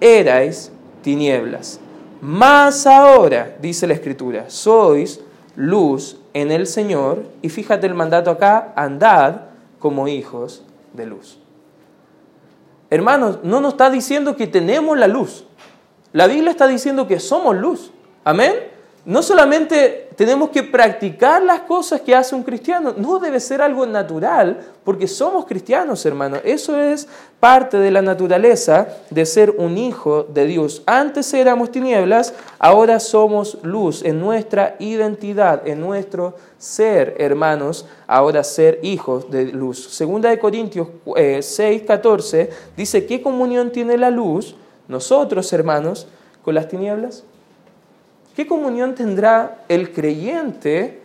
erais 0.00 0.70
tinieblas. 1.02 1.80
Más 2.20 2.86
ahora, 2.86 3.56
dice 3.62 3.86
la 3.86 3.94
Escritura, 3.94 4.50
sois 4.50 5.20
luz 5.56 6.18
en 6.34 6.50
el 6.50 6.66
Señor, 6.66 7.24
y 7.40 7.48
fíjate 7.48 7.86
el 7.86 7.94
mandato 7.94 8.30
acá, 8.30 8.72
andad 8.76 9.42
como 9.78 10.08
hijos 10.08 10.62
de 10.92 11.06
luz. 11.06 11.38
Hermanos, 12.90 13.38
no 13.44 13.60
nos 13.60 13.72
está 13.72 13.88
diciendo 13.88 14.36
que 14.36 14.46
tenemos 14.46 14.98
la 14.98 15.06
luz. 15.06 15.44
La 16.12 16.26
Biblia 16.26 16.50
está 16.50 16.66
diciendo 16.66 17.06
que 17.06 17.20
somos 17.20 17.56
luz. 17.56 17.92
Amén. 18.24 18.70
No 19.06 19.22
solamente 19.22 20.10
tenemos 20.14 20.50
que 20.50 20.62
practicar 20.62 21.42
las 21.42 21.60
cosas 21.60 22.02
que 22.02 22.14
hace 22.14 22.34
un 22.34 22.42
cristiano, 22.42 22.92
no 22.98 23.18
debe 23.18 23.40
ser 23.40 23.62
algo 23.62 23.86
natural, 23.86 24.60
porque 24.84 25.08
somos 25.08 25.46
cristianos, 25.46 26.04
hermano. 26.04 26.36
Eso 26.44 26.78
es 26.78 27.08
parte 27.40 27.78
de 27.78 27.90
la 27.90 28.02
naturaleza 28.02 28.88
de 29.08 29.24
ser 29.24 29.54
un 29.56 29.78
hijo 29.78 30.24
de 30.24 30.44
Dios. 30.44 30.82
Antes 30.84 31.32
éramos 31.32 31.72
tinieblas, 31.72 32.34
ahora 32.58 33.00
somos 33.00 33.56
luz 33.62 34.04
en 34.04 34.20
nuestra 34.20 34.76
identidad, 34.78 35.66
en 35.66 35.80
nuestro 35.80 36.36
ser, 36.58 37.14
hermanos, 37.16 37.86
ahora 38.06 38.44
ser 38.44 38.80
hijos 38.82 39.30
de 39.30 39.46
luz. 39.46 39.88
Segunda 39.94 40.28
de 40.28 40.38
Corintios 40.38 40.88
6, 41.40 41.84
14 41.86 42.50
dice, 42.76 43.06
¿qué 43.06 43.22
comunión 43.22 43.72
tiene 43.72 43.96
la 43.96 44.10
luz, 44.10 44.54
nosotros, 44.88 45.50
hermanos, 45.54 46.06
con 46.44 46.54
las 46.54 46.68
tinieblas? 46.68 47.24
¿Qué 48.40 48.46
comunión 48.46 48.94
tendrá 48.94 49.64
el 49.68 49.92
creyente 49.92 51.02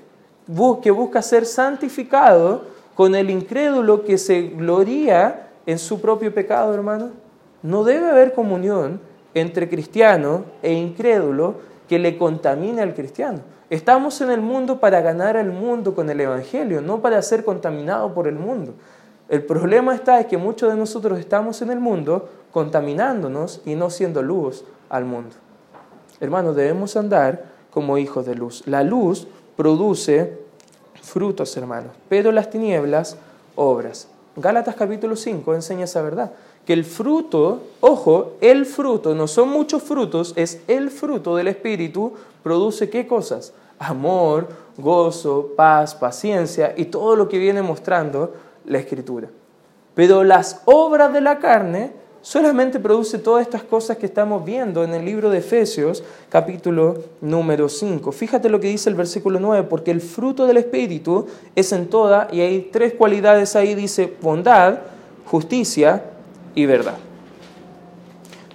que 0.81 0.91
busca 0.91 1.21
ser 1.21 1.45
santificado 1.45 2.63
con 2.95 3.13
el 3.13 3.29
incrédulo 3.29 4.05
que 4.05 4.17
se 4.17 4.43
gloría 4.43 5.49
en 5.65 5.77
su 5.77 5.99
propio 5.99 6.33
pecado, 6.33 6.73
hermano? 6.73 7.09
No 7.61 7.83
debe 7.83 8.09
haber 8.09 8.33
comunión 8.33 9.01
entre 9.33 9.67
cristiano 9.67 10.45
e 10.63 10.71
incrédulo 10.71 11.55
que 11.89 11.99
le 11.99 12.17
contamine 12.17 12.81
al 12.81 12.93
cristiano. 12.93 13.39
Estamos 13.69 14.21
en 14.21 14.31
el 14.31 14.39
mundo 14.39 14.79
para 14.79 15.01
ganar 15.01 15.35
al 15.35 15.51
mundo 15.51 15.93
con 15.93 16.09
el 16.09 16.21
Evangelio, 16.21 16.79
no 16.79 17.01
para 17.01 17.21
ser 17.21 17.43
contaminado 17.43 18.13
por 18.13 18.29
el 18.29 18.35
mundo. 18.35 18.75
El 19.27 19.43
problema 19.43 19.93
está 19.93 20.21
es 20.21 20.27
que 20.27 20.37
muchos 20.37 20.71
de 20.71 20.77
nosotros 20.77 21.19
estamos 21.19 21.61
en 21.61 21.71
el 21.71 21.81
mundo 21.81 22.29
contaminándonos 22.51 23.61
y 23.65 23.75
no 23.75 23.89
siendo 23.89 24.21
luz 24.21 24.63
al 24.87 25.03
mundo. 25.03 25.35
Hermanos, 26.19 26.55
debemos 26.55 26.95
andar 26.95 27.45
como 27.71 27.97
hijos 27.97 28.25
de 28.25 28.35
luz. 28.35 28.63
La 28.65 28.83
luz 28.83 29.27
produce 29.57 30.37
frutos, 31.01 31.55
hermanos, 31.57 31.91
pero 32.09 32.31
las 32.31 32.49
tinieblas, 32.49 33.17
obras. 33.55 34.07
Gálatas 34.37 34.75
capítulo 34.75 35.15
5 35.15 35.53
enseña 35.53 35.85
esa 35.85 36.01
verdad, 36.01 36.33
que 36.65 36.73
el 36.73 36.83
fruto, 36.83 37.61
ojo, 37.79 38.33
el 38.41 38.65
fruto, 38.65 39.13
no 39.13 39.27
son 39.27 39.49
muchos 39.49 39.83
frutos, 39.83 40.33
es 40.35 40.61
el 40.67 40.89
fruto 40.89 41.35
del 41.35 41.47
Espíritu, 41.47 42.13
produce 42.43 42.89
qué 42.89 43.07
cosas? 43.07 43.53
Amor, 43.77 44.47
gozo, 44.77 45.51
paz, 45.55 45.95
paciencia 45.95 46.73
y 46.75 46.85
todo 46.85 47.15
lo 47.15 47.29
que 47.29 47.39
viene 47.39 47.61
mostrando 47.61 48.33
la 48.65 48.79
Escritura. 48.79 49.29
Pero 49.93 50.23
las 50.23 50.61
obras 50.65 51.13
de 51.13 51.21
la 51.21 51.39
carne 51.39 51.93
solamente 52.25 52.79
produce 52.79 53.19
todas 53.19 53.43
estas 53.43 53.61
cosas 53.61 53.97
que 53.97 54.07
estamos 54.07 54.43
viendo 54.43 54.83
en 54.83 54.95
el 54.95 55.05
libro 55.05 55.29
de 55.29 55.37
Efesios, 55.37 56.03
capítulo 56.27 57.03
número 57.21 57.69
5. 57.69 58.11
Fíjate 58.11 58.49
lo 58.49 58.59
que 58.59 58.67
dice 58.67 58.89
el 58.89 58.95
versículo 58.95 59.39
9, 59.39 59.67
porque 59.69 59.91
el 59.91 60.01
fruto 60.01 60.47
del 60.47 60.57
Espíritu 60.57 61.27
es 61.55 61.71
en 61.71 61.85
toda, 61.85 62.27
y 62.31 62.41
hay 62.41 62.69
tres 62.71 62.95
cualidades 62.95 63.55
ahí, 63.55 63.75
dice 63.75 64.11
bondad, 64.23 64.79
justicia 65.27 66.01
y 66.55 66.65
verdad. 66.65 66.97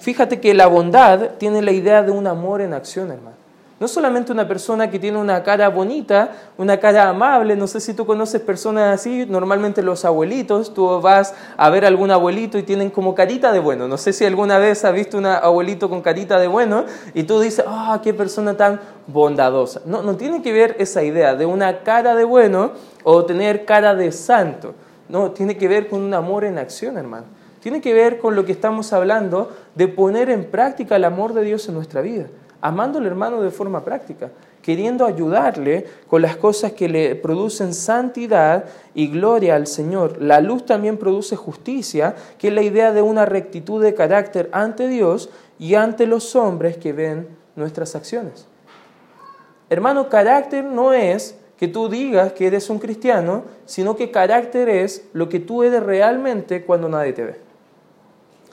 Fíjate 0.01 0.41
que 0.41 0.53
la 0.53 0.67
bondad 0.67 1.35
tiene 1.39 1.63
la 1.63 1.71
idea 1.71 2.03
de 2.03 2.11
un 2.11 2.27
amor 2.27 2.63
en 2.63 2.75
acción, 2.75 3.13
hermano. 3.13 3.30
No 3.81 3.89
solamente 3.89 4.31
una 4.31 4.47
persona 4.47 4.91
que 4.91 4.99
tiene 4.99 5.17
una 5.17 5.43
cara 5.43 5.71
bonita, 5.71 6.33
una 6.59 6.79
cara 6.79 7.09
amable, 7.09 7.57
no 7.57 7.67
sé 7.67 7.81
si 7.81 7.95
tú 7.95 8.05
conoces 8.05 8.43
personas 8.43 8.93
así, 8.93 9.25
normalmente 9.27 9.83
los 9.83 10.05
abuelitos, 10.05 10.75
tú 10.75 11.01
vas 11.01 11.35
a 11.57 11.71
ver 11.71 11.87
algún 11.87 12.11
abuelito 12.11 12.59
y 12.59 12.63
tienen 12.63 12.91
como 12.91 13.15
carita 13.15 13.53
de 13.53 13.59
bueno. 13.59 13.89
No 13.89 13.97
sé 13.97 14.13
si 14.13 14.27
alguna 14.27 14.59
vez 14.59 14.85
has 14.85 14.93
visto 14.93 15.17
un 15.17 15.25
abuelito 15.25 15.89
con 15.89 16.03
carita 16.03 16.39
de 16.39 16.47
bueno 16.47 16.85
y 17.15 17.23
tú 17.23 17.41
dices, 17.41 17.65
ah, 17.67 17.99
qué 18.03 18.13
persona 18.13 18.55
tan 18.55 18.81
bondadosa. 19.07 19.81
No, 19.87 20.03
no 20.03 20.15
tiene 20.15 20.43
que 20.43 20.53
ver 20.53 20.77
esa 20.79 21.03
idea 21.03 21.35
de 21.35 21.47
una 21.47 21.79
cara 21.79 22.15
de 22.15 22.25
bueno 22.25 22.73
o 23.03 23.25
tener 23.25 23.65
cara 23.65 23.95
de 23.95 24.13
santo. 24.13 24.75
No, 25.09 25.31
tiene 25.31 25.57
que 25.57 25.69
ver 25.69 25.89
con 25.89 26.03
un 26.03 26.13
amor 26.13 26.45
en 26.45 26.59
acción, 26.59 26.99
hermano. 26.99 27.25
Tiene 27.61 27.81
que 27.81 27.95
ver 27.95 28.19
con 28.19 28.37
lo 28.37 28.45
que 28.45 28.53
estamos 28.53 28.93
hablando 28.93 29.51
de 29.75 29.89
poner 29.89 30.29
en 30.29 30.45
práctica 30.45 30.97
el 30.97 31.05
amor 31.05 31.33
de 31.33 31.45
Dios 31.45 31.67
en 31.67 31.77
nuestra 31.77 32.03
vida 32.03 32.27
amando 32.61 32.99
al 32.99 33.07
hermano 33.07 33.43
de 33.43 33.51
forma 33.51 33.85
práctica. 33.85 34.31
queriendo 34.63 35.07
ayudarle 35.07 35.87
con 36.07 36.21
las 36.21 36.37
cosas 36.37 36.73
que 36.73 36.87
le 36.87 37.17
producen 37.17 37.73
santidad 37.73 38.67
y 38.95 39.09
gloria 39.09 39.55
al 39.55 39.67
Señor. 39.67 40.21
La 40.21 40.41
luz 40.41 40.67
también 40.67 40.99
produce 40.99 41.35
justicia, 41.35 42.15
que 42.39 42.49
es 42.49 42.55
la 42.55 42.61
idea 42.63 42.93
de 42.93 43.01
una 43.03 43.25
rectitud 43.25 43.83
de 43.83 43.95
carácter 43.95 44.51
ante 44.53 44.87
Dios 44.87 45.31
y 45.59 45.77
ante 45.77 46.07
los 46.07 46.37
hombres 46.37 46.77
que 46.77 46.93
ven 46.93 47.29
nuestras 47.57 47.97
acciones. 47.97 48.47
Hermano, 49.71 50.09
carácter 50.09 50.65
no 50.65 50.93
es 50.93 51.37
que 51.57 51.69
tú 51.69 51.89
digas 51.89 52.33
que 52.33 52.47
eres 52.47 52.71
un 52.71 52.79
cristiano, 52.79 53.45
sino 53.67 53.95
que 53.95 54.11
carácter 54.11 54.69
es 54.69 55.05
lo 55.13 55.29
que 55.29 55.41
tú 55.41 55.63
eres 55.63 55.83
realmente 55.83 56.65
cuando 56.65 56.89
nadie 56.89 57.13
te 57.13 57.25
ve. 57.25 57.37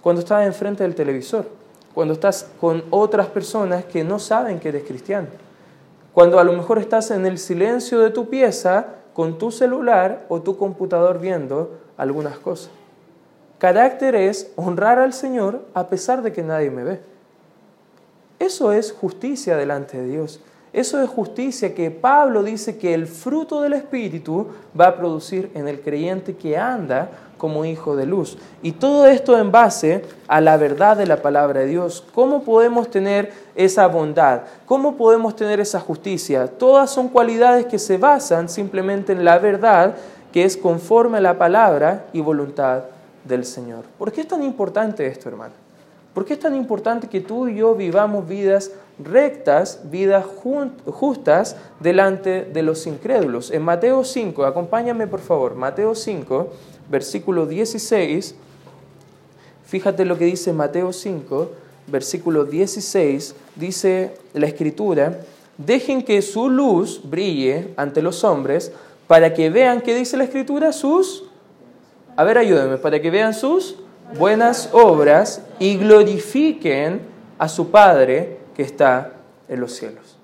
Cuando 0.01 0.19
estás 0.21 0.45
enfrente 0.45 0.83
del 0.83 0.93
televisor, 0.93 1.56
cuando 1.97 2.13
estás 2.13 2.45
con 2.61 2.83
otras 2.91 3.25
personas 3.25 3.83
que 3.85 4.03
no 4.03 4.19
saben 4.19 4.59
que 4.59 4.69
eres 4.69 4.83
cristiano 4.83 5.29
cuando 6.13 6.37
a 6.37 6.43
lo 6.43 6.53
mejor 6.53 6.77
estás 6.77 7.09
en 7.09 7.25
el 7.25 7.39
silencio 7.39 7.97
de 8.01 8.11
tu 8.11 8.29
pieza 8.29 8.85
con 9.15 9.39
tu 9.39 9.49
celular 9.49 10.23
o 10.29 10.39
tu 10.39 10.57
computador 10.57 11.19
viendo 11.19 11.79
algunas 11.97 12.37
cosas. 12.37 12.69
Carácter 13.57 14.13
es 14.13 14.51
honrar 14.57 14.99
al 14.99 15.11
Señor 15.11 15.65
a 15.73 15.87
pesar 15.87 16.21
de 16.21 16.31
que 16.31 16.43
nadie 16.43 16.69
me 16.69 16.83
ve. 16.83 16.99
Eso 18.37 18.71
es 18.73 18.91
justicia 18.91 19.57
delante 19.57 19.99
de 19.99 20.07
Dios. 20.07 20.39
Eso 20.73 21.01
es 21.01 21.09
justicia 21.09 21.73
que 21.73 21.89
Pablo 21.89 22.43
dice 22.43 22.77
que 22.77 22.93
el 22.93 23.07
fruto 23.07 23.59
del 23.61 23.73
Espíritu 23.73 24.49
va 24.79 24.89
a 24.89 24.97
producir 24.97 25.49
en 25.55 25.67
el 25.67 25.81
creyente 25.81 26.35
que 26.35 26.57
anda 26.57 27.09
como 27.37 27.65
hijo 27.65 27.95
de 27.95 28.05
luz. 28.05 28.37
Y 28.61 28.73
todo 28.73 29.05
esto 29.07 29.37
en 29.37 29.51
base 29.51 30.03
a 30.27 30.41
la 30.41 30.57
verdad 30.57 30.97
de 30.97 31.05
la 31.05 31.21
palabra 31.21 31.61
de 31.61 31.67
Dios. 31.67 32.03
¿Cómo 32.13 32.43
podemos 32.43 32.89
tener 32.89 33.31
esa 33.55 33.87
bondad? 33.87 34.41
¿Cómo 34.65 34.95
podemos 34.95 35.35
tener 35.35 35.59
esa 35.59 35.79
justicia? 35.79 36.47
Todas 36.47 36.89
son 36.89 37.09
cualidades 37.09 37.65
que 37.65 37.79
se 37.79 37.97
basan 37.97 38.49
simplemente 38.49 39.13
en 39.13 39.23
la 39.23 39.39
verdad 39.39 39.95
que 40.31 40.43
es 40.43 40.57
conforme 40.57 41.17
a 41.17 41.21
la 41.21 41.37
palabra 41.37 42.07
y 42.13 42.21
voluntad 42.21 42.83
del 43.23 43.45
Señor. 43.45 43.85
¿Por 43.97 44.11
qué 44.11 44.21
es 44.21 44.27
tan 44.27 44.43
importante 44.43 45.05
esto, 45.05 45.29
hermano? 45.29 45.53
¿Por 46.13 46.25
qué 46.25 46.33
es 46.33 46.39
tan 46.39 46.55
importante 46.55 47.07
que 47.07 47.21
tú 47.21 47.47
y 47.47 47.57
yo 47.57 47.75
vivamos 47.75 48.27
vidas 48.27 48.71
rectas, 48.97 49.81
vidas 49.83 50.25
justas 50.25 51.55
delante 51.79 52.45
de 52.45 52.63
los 52.63 52.87
incrédulos? 52.87 53.51
En 53.51 53.61
Mateo 53.61 54.03
5, 54.03 54.43
acompáñame 54.43 55.05
por 55.05 55.19
favor, 55.19 55.53
Mateo 55.53 55.93
5, 55.93 56.47
versículo 56.89 57.45
16, 57.45 58.35
fíjate 59.65 60.05
lo 60.05 60.17
que 60.17 60.25
dice 60.25 60.53
Mateo 60.53 60.93
5, 60.93 61.51
versículo 61.87 62.45
16, 62.45 63.35
dice 63.55 64.15
la 64.33 64.47
escritura, 64.47 65.19
dejen 65.57 66.03
que 66.03 66.21
su 66.21 66.49
luz 66.49 67.01
brille 67.03 67.73
ante 67.77 68.01
los 68.01 68.23
hombres 68.23 68.71
para 69.07 69.33
que 69.33 69.49
vean, 69.49 69.81
¿qué 69.81 69.95
dice 69.95 70.17
la 70.17 70.25
escritura? 70.25 70.73
Sus, 70.73 71.23
a 72.15 72.23
ver, 72.23 72.37
ayúdenme, 72.37 72.77
para 72.77 73.01
que 73.01 73.09
vean 73.09 73.33
sus 73.33 73.77
buenas 74.17 74.69
obras 74.73 75.41
y 75.59 75.77
glorifiquen 75.77 77.01
a 77.37 77.47
su 77.47 77.69
Padre 77.71 78.39
que 78.55 78.63
está 78.63 79.13
en 79.47 79.59
los 79.59 79.73
cielos. 79.73 80.17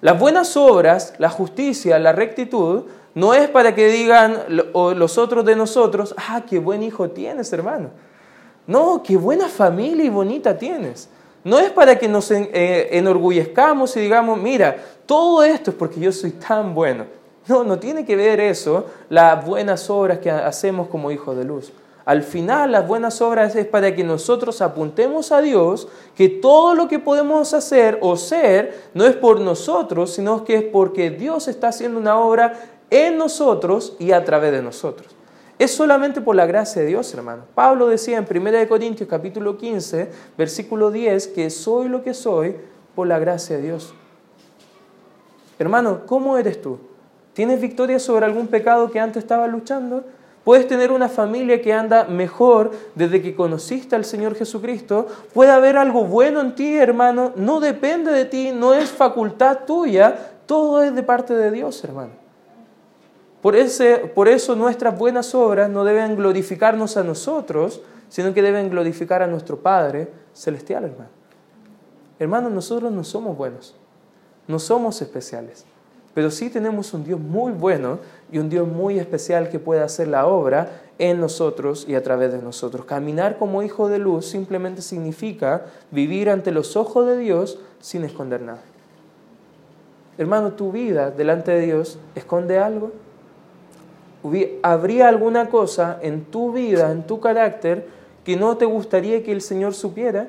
Las 0.00 0.18
buenas 0.18 0.56
obras, 0.56 1.14
la 1.18 1.28
justicia, 1.28 1.98
la 1.98 2.12
rectitud, 2.12 2.84
no 3.14 3.34
es 3.34 3.48
para 3.48 3.74
que 3.74 3.88
digan 3.88 4.44
los 4.48 5.18
otros 5.18 5.44
de 5.44 5.56
nosotros, 5.56 6.14
ah, 6.16 6.42
qué 6.48 6.58
buen 6.58 6.82
hijo 6.82 7.10
tienes, 7.10 7.52
hermano. 7.52 7.90
No, 8.66 9.02
qué 9.02 9.16
buena 9.16 9.48
familia 9.48 10.04
y 10.04 10.10
bonita 10.10 10.56
tienes. 10.56 11.08
No 11.42 11.58
es 11.58 11.70
para 11.70 11.98
que 11.98 12.06
nos 12.06 12.30
eh, 12.30 12.88
enorgullezcamos 12.92 13.96
y 13.96 14.00
digamos, 14.00 14.40
mira, 14.40 14.76
todo 15.06 15.42
esto 15.42 15.70
es 15.70 15.76
porque 15.76 15.98
yo 15.98 16.12
soy 16.12 16.32
tan 16.32 16.74
bueno. 16.74 17.06
No, 17.48 17.64
no 17.64 17.78
tiene 17.78 18.04
que 18.04 18.14
ver 18.14 18.38
eso, 18.38 18.86
las 19.08 19.44
buenas 19.44 19.88
obras 19.90 20.18
que 20.18 20.30
hacemos 20.30 20.88
como 20.88 21.10
hijos 21.10 21.36
de 21.36 21.44
luz. 21.44 21.72
Al 22.04 22.22
final, 22.22 22.72
las 22.72 22.86
buenas 22.86 23.20
obras 23.20 23.54
es 23.56 23.66
para 23.66 23.94
que 23.94 24.04
nosotros 24.04 24.62
apuntemos 24.62 25.32
a 25.32 25.40
Dios 25.40 25.88
que 26.14 26.28
todo 26.28 26.74
lo 26.74 26.88
que 26.88 26.98
podemos 26.98 27.54
hacer 27.54 27.98
o 28.02 28.16
ser 28.16 28.88
no 28.94 29.04
es 29.04 29.16
por 29.16 29.40
nosotros, 29.40 30.12
sino 30.12 30.44
que 30.44 30.56
es 30.56 30.62
porque 30.64 31.10
Dios 31.10 31.48
está 31.48 31.68
haciendo 31.68 31.98
una 31.98 32.18
obra 32.18 32.58
en 32.90 33.16
nosotros 33.16 33.96
y 33.98 34.12
a 34.12 34.24
través 34.24 34.52
de 34.52 34.62
nosotros. 34.62 35.08
Es 35.58 35.72
solamente 35.72 36.20
por 36.20 36.36
la 36.36 36.46
gracia 36.46 36.80
de 36.80 36.88
Dios, 36.88 37.12
hermano. 37.12 37.42
Pablo 37.54 37.86
decía 37.86 38.16
en 38.16 38.26
1 38.28 38.68
Corintios 38.68 39.08
capítulo 39.08 39.58
15, 39.58 40.10
versículo 40.38 40.90
10, 40.90 41.28
que 41.28 41.50
soy 41.50 41.88
lo 41.88 42.02
que 42.02 42.14
soy 42.14 42.56
por 42.94 43.06
la 43.06 43.18
gracia 43.18 43.56
de 43.56 43.62
Dios. 43.62 43.92
Hermano, 45.58 46.06
¿cómo 46.06 46.38
eres 46.38 46.62
tú? 46.62 46.78
¿Tienes 47.34 47.60
victoria 47.60 47.98
sobre 47.98 48.24
algún 48.24 48.46
pecado 48.46 48.90
que 48.90 48.98
antes 48.98 49.22
estaba 49.22 49.46
luchando? 49.46 50.04
Puedes 50.44 50.66
tener 50.66 50.90
una 50.90 51.10
familia 51.10 51.60
que 51.60 51.74
anda 51.74 52.04
mejor 52.04 52.70
desde 52.94 53.20
que 53.20 53.34
conociste 53.34 53.94
al 53.94 54.06
Señor 54.06 54.34
Jesucristo. 54.36 55.06
Puede 55.34 55.50
haber 55.50 55.76
algo 55.76 56.04
bueno 56.04 56.40
en 56.40 56.54
ti, 56.54 56.76
hermano. 56.78 57.32
No 57.36 57.60
depende 57.60 58.10
de 58.10 58.24
ti, 58.24 58.50
no 58.50 58.72
es 58.72 58.90
facultad 58.90 59.60
tuya. 59.66 60.32
Todo 60.46 60.82
es 60.82 60.94
de 60.94 61.02
parte 61.02 61.34
de 61.34 61.50
Dios, 61.50 61.84
hermano. 61.84 62.19
Por, 63.42 63.56
ese, 63.56 63.98
por 64.14 64.28
eso 64.28 64.54
nuestras 64.54 64.98
buenas 64.98 65.34
obras 65.34 65.70
no 65.70 65.84
deben 65.84 66.16
glorificarnos 66.16 66.96
a 66.96 67.02
nosotros, 67.02 67.80
sino 68.08 68.34
que 68.34 68.42
deben 68.42 68.68
glorificar 68.68 69.22
a 69.22 69.26
nuestro 69.26 69.60
Padre 69.60 70.08
Celestial, 70.34 70.84
hermano. 70.84 71.10
Hermanos, 72.18 72.52
nosotros 72.52 72.92
no 72.92 73.02
somos 73.02 73.36
buenos, 73.36 73.74
no 74.46 74.58
somos 74.58 75.00
especiales, 75.00 75.64
pero 76.12 76.30
sí 76.30 76.50
tenemos 76.50 76.92
un 76.92 77.02
Dios 77.02 77.18
muy 77.18 77.52
bueno 77.52 77.98
y 78.30 78.38
un 78.38 78.50
Dios 78.50 78.68
muy 78.68 78.98
especial 78.98 79.48
que 79.48 79.58
puede 79.58 79.80
hacer 79.80 80.08
la 80.08 80.26
obra 80.26 80.82
en 80.98 81.18
nosotros 81.18 81.86
y 81.88 81.94
a 81.94 82.02
través 82.02 82.30
de 82.32 82.42
nosotros. 82.42 82.84
Caminar 82.84 83.38
como 83.38 83.62
hijo 83.62 83.88
de 83.88 83.98
luz 83.98 84.26
simplemente 84.26 84.82
significa 84.82 85.64
vivir 85.90 86.28
ante 86.28 86.50
los 86.50 86.76
ojos 86.76 87.06
de 87.06 87.16
Dios 87.16 87.58
sin 87.80 88.04
esconder 88.04 88.42
nada. 88.42 88.60
Hermano, 90.18 90.52
tu 90.52 90.72
vida 90.72 91.10
delante 91.10 91.52
de 91.52 91.62
Dios 91.62 91.98
esconde 92.14 92.58
algo. 92.58 92.92
¿Habría 94.62 95.08
alguna 95.08 95.48
cosa 95.48 95.98
en 96.02 96.24
tu 96.24 96.52
vida, 96.52 96.92
en 96.92 97.06
tu 97.06 97.20
carácter, 97.20 97.86
que 98.24 98.36
no 98.36 98.56
te 98.56 98.66
gustaría 98.66 99.22
que 99.22 99.32
el 99.32 99.40
Señor 99.40 99.74
supiera? 99.74 100.26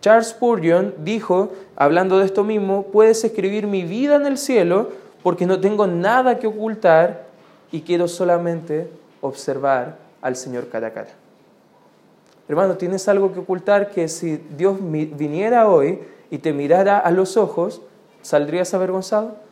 Charles 0.00 0.28
Spurgeon 0.28 0.94
dijo, 0.98 1.50
hablando 1.74 2.18
de 2.18 2.26
esto 2.26 2.44
mismo, 2.44 2.84
puedes 2.84 3.24
escribir 3.24 3.66
mi 3.66 3.82
vida 3.82 4.14
en 4.16 4.26
el 4.26 4.38
cielo 4.38 4.90
porque 5.22 5.46
no 5.46 5.60
tengo 5.60 5.86
nada 5.86 6.38
que 6.38 6.46
ocultar 6.46 7.26
y 7.72 7.80
quiero 7.80 8.06
solamente 8.06 8.88
observar 9.20 9.98
al 10.22 10.36
Señor 10.36 10.68
cara 10.68 10.88
a 10.88 10.92
cara. 10.92 11.10
Hermano, 12.48 12.76
tienes 12.76 13.08
algo 13.08 13.32
que 13.32 13.40
ocultar 13.40 13.90
que 13.90 14.08
si 14.08 14.36
Dios 14.56 14.78
viniera 14.80 15.68
hoy 15.68 16.00
y 16.30 16.38
te 16.38 16.52
mirara 16.52 16.98
a 16.98 17.10
los 17.10 17.36
ojos, 17.36 17.82
¿saldrías 18.22 18.72
avergonzado? 18.72 19.47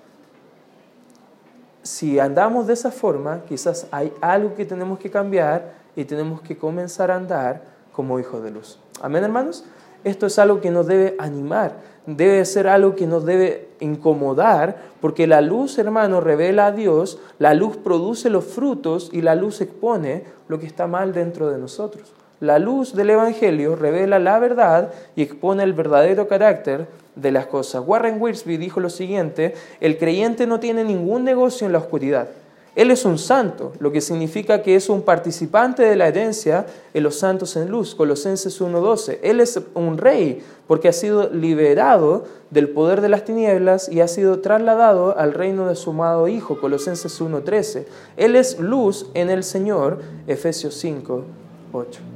Si 1.86 2.18
andamos 2.18 2.66
de 2.66 2.72
esa 2.72 2.90
forma, 2.90 3.42
quizás 3.48 3.86
hay 3.92 4.12
algo 4.20 4.54
que 4.54 4.64
tenemos 4.64 4.98
que 4.98 5.10
cambiar 5.10 5.74
y 5.94 6.04
tenemos 6.04 6.40
que 6.40 6.56
comenzar 6.56 7.10
a 7.10 7.16
andar 7.16 7.62
como 7.92 8.18
hijos 8.18 8.42
de 8.42 8.50
luz. 8.50 8.78
Amén, 9.00 9.22
hermanos. 9.22 9.64
Esto 10.02 10.26
es 10.26 10.38
algo 10.38 10.60
que 10.60 10.70
nos 10.70 10.86
debe 10.86 11.14
animar, 11.18 11.76
debe 12.06 12.44
ser 12.44 12.68
algo 12.68 12.94
que 12.94 13.06
nos 13.06 13.24
debe 13.24 13.70
incomodar, 13.80 14.76
porque 15.00 15.26
la 15.26 15.40
luz, 15.40 15.78
hermano, 15.78 16.20
revela 16.20 16.66
a 16.66 16.72
Dios, 16.72 17.20
la 17.38 17.54
luz 17.54 17.76
produce 17.76 18.30
los 18.30 18.44
frutos 18.44 19.10
y 19.12 19.22
la 19.22 19.34
luz 19.34 19.60
expone 19.60 20.24
lo 20.48 20.58
que 20.58 20.66
está 20.66 20.86
mal 20.86 21.12
dentro 21.12 21.50
de 21.50 21.58
nosotros. 21.58 22.12
La 22.40 22.58
luz 22.58 22.94
del 22.94 23.10
Evangelio 23.10 23.76
revela 23.76 24.18
la 24.18 24.38
verdad 24.38 24.92
y 25.14 25.22
expone 25.22 25.62
el 25.62 25.72
verdadero 25.72 26.28
carácter 26.28 26.86
de 27.14 27.32
las 27.32 27.46
cosas. 27.46 27.82
Warren 27.86 28.20
Wiersbe 28.20 28.58
dijo 28.58 28.78
lo 28.78 28.90
siguiente, 28.90 29.54
el 29.80 29.96
creyente 29.96 30.46
no 30.46 30.60
tiene 30.60 30.84
ningún 30.84 31.24
negocio 31.24 31.66
en 31.66 31.72
la 31.72 31.78
oscuridad. 31.78 32.28
Él 32.74 32.90
es 32.90 33.06
un 33.06 33.16
santo, 33.16 33.72
lo 33.78 33.90
que 33.90 34.02
significa 34.02 34.60
que 34.60 34.76
es 34.76 34.90
un 34.90 35.00
participante 35.00 35.82
de 35.82 35.96
la 35.96 36.08
herencia 36.08 36.66
en 36.92 37.04
los 37.04 37.18
santos 37.18 37.56
en 37.56 37.70
luz, 37.70 37.94
Colosenses 37.94 38.60
1.12. 38.60 39.18
Él 39.22 39.40
es 39.40 39.58
un 39.72 39.96
rey 39.96 40.42
porque 40.66 40.88
ha 40.88 40.92
sido 40.92 41.30
liberado 41.30 42.24
del 42.50 42.68
poder 42.68 43.00
de 43.00 43.08
las 43.08 43.24
tinieblas 43.24 43.88
y 43.88 44.02
ha 44.02 44.08
sido 44.08 44.40
trasladado 44.40 45.16
al 45.16 45.32
reino 45.32 45.68
de 45.68 45.74
su 45.74 45.88
amado 45.88 46.28
Hijo, 46.28 46.60
Colosenses 46.60 47.18
1.13. 47.18 47.86
Él 48.18 48.36
es 48.36 48.60
luz 48.60 49.06
en 49.14 49.30
el 49.30 49.42
Señor, 49.42 50.02
Efesios 50.26 50.84
5.8. 50.84 52.15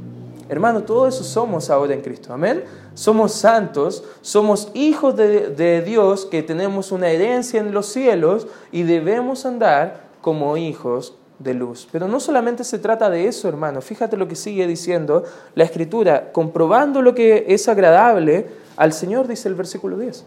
Hermano, 0.50 0.82
todo 0.82 1.06
eso 1.06 1.22
somos 1.22 1.70
ahora 1.70 1.94
en 1.94 2.00
Cristo. 2.00 2.32
Amén. 2.32 2.64
Somos 2.94 3.32
santos, 3.32 4.02
somos 4.20 4.72
hijos 4.74 5.14
de, 5.14 5.50
de, 5.50 5.80
Dios 5.80 6.26
que 6.26 6.42
tenemos 6.42 6.90
una 6.90 7.08
herencia 7.08 7.60
en 7.60 7.72
los 7.72 7.86
cielos 7.86 8.48
y 8.72 8.82
debemos 8.82 9.46
andar 9.46 10.08
como 10.20 10.56
hijos 10.56 11.14
de 11.38 11.54
luz. 11.54 11.86
Pero 11.92 12.08
no 12.08 12.18
solamente 12.18 12.64
se 12.64 12.80
trata 12.80 13.08
de 13.08 13.28
eso, 13.28 13.48
hermano. 13.48 13.80
Fíjate 13.80 14.16
lo 14.16 14.26
que 14.26 14.34
sigue 14.34 14.66
diciendo 14.66 15.22
la 15.54 15.62
Escritura, 15.62 16.32
comprobando 16.32 17.00
lo 17.00 17.14
que 17.14 17.44
es 17.46 17.68
agradable 17.68 18.48
al 18.76 18.92
Señor, 18.92 19.28
dice 19.28 19.48
el 19.48 19.54
versículo 19.54 19.98
10. 19.98 20.24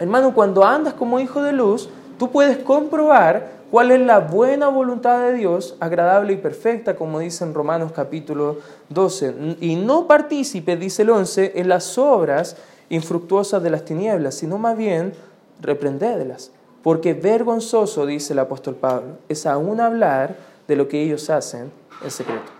Hermano, 0.00 0.34
cuando 0.34 0.64
andas 0.64 0.94
como 0.94 1.20
hijo 1.20 1.42
de 1.42 1.52
luz, 1.52 1.88
tú 2.18 2.32
puedes 2.32 2.58
comprobar 2.58 3.57
cuál 3.70 3.90
es 3.90 4.00
la 4.00 4.20
buena 4.20 4.68
voluntad 4.68 5.20
de 5.22 5.34
Dios, 5.34 5.76
agradable 5.80 6.32
y 6.32 6.36
perfecta, 6.36 6.96
como 6.96 7.18
dice 7.18 7.44
en 7.44 7.54
Romanos 7.54 7.92
capítulo 7.94 8.58
12. 8.88 9.56
Y 9.60 9.76
no 9.76 10.06
partícipe, 10.06 10.76
dice 10.76 11.02
el 11.02 11.10
11, 11.10 11.52
en 11.56 11.68
las 11.68 11.98
obras 11.98 12.56
infructuosas 12.88 13.62
de 13.62 13.70
las 13.70 13.84
tinieblas, 13.84 14.34
sino 14.34 14.58
más 14.58 14.76
bien 14.76 15.12
reprendédelas. 15.60 16.50
Porque 16.82 17.14
vergonzoso, 17.14 18.06
dice 18.06 18.32
el 18.32 18.38
apóstol 18.38 18.76
Pablo, 18.76 19.18
es 19.28 19.46
aún 19.46 19.80
hablar 19.80 20.36
de 20.66 20.76
lo 20.76 20.88
que 20.88 21.02
ellos 21.02 21.28
hacen 21.30 21.72
en 22.02 22.10
secreto. 22.10 22.52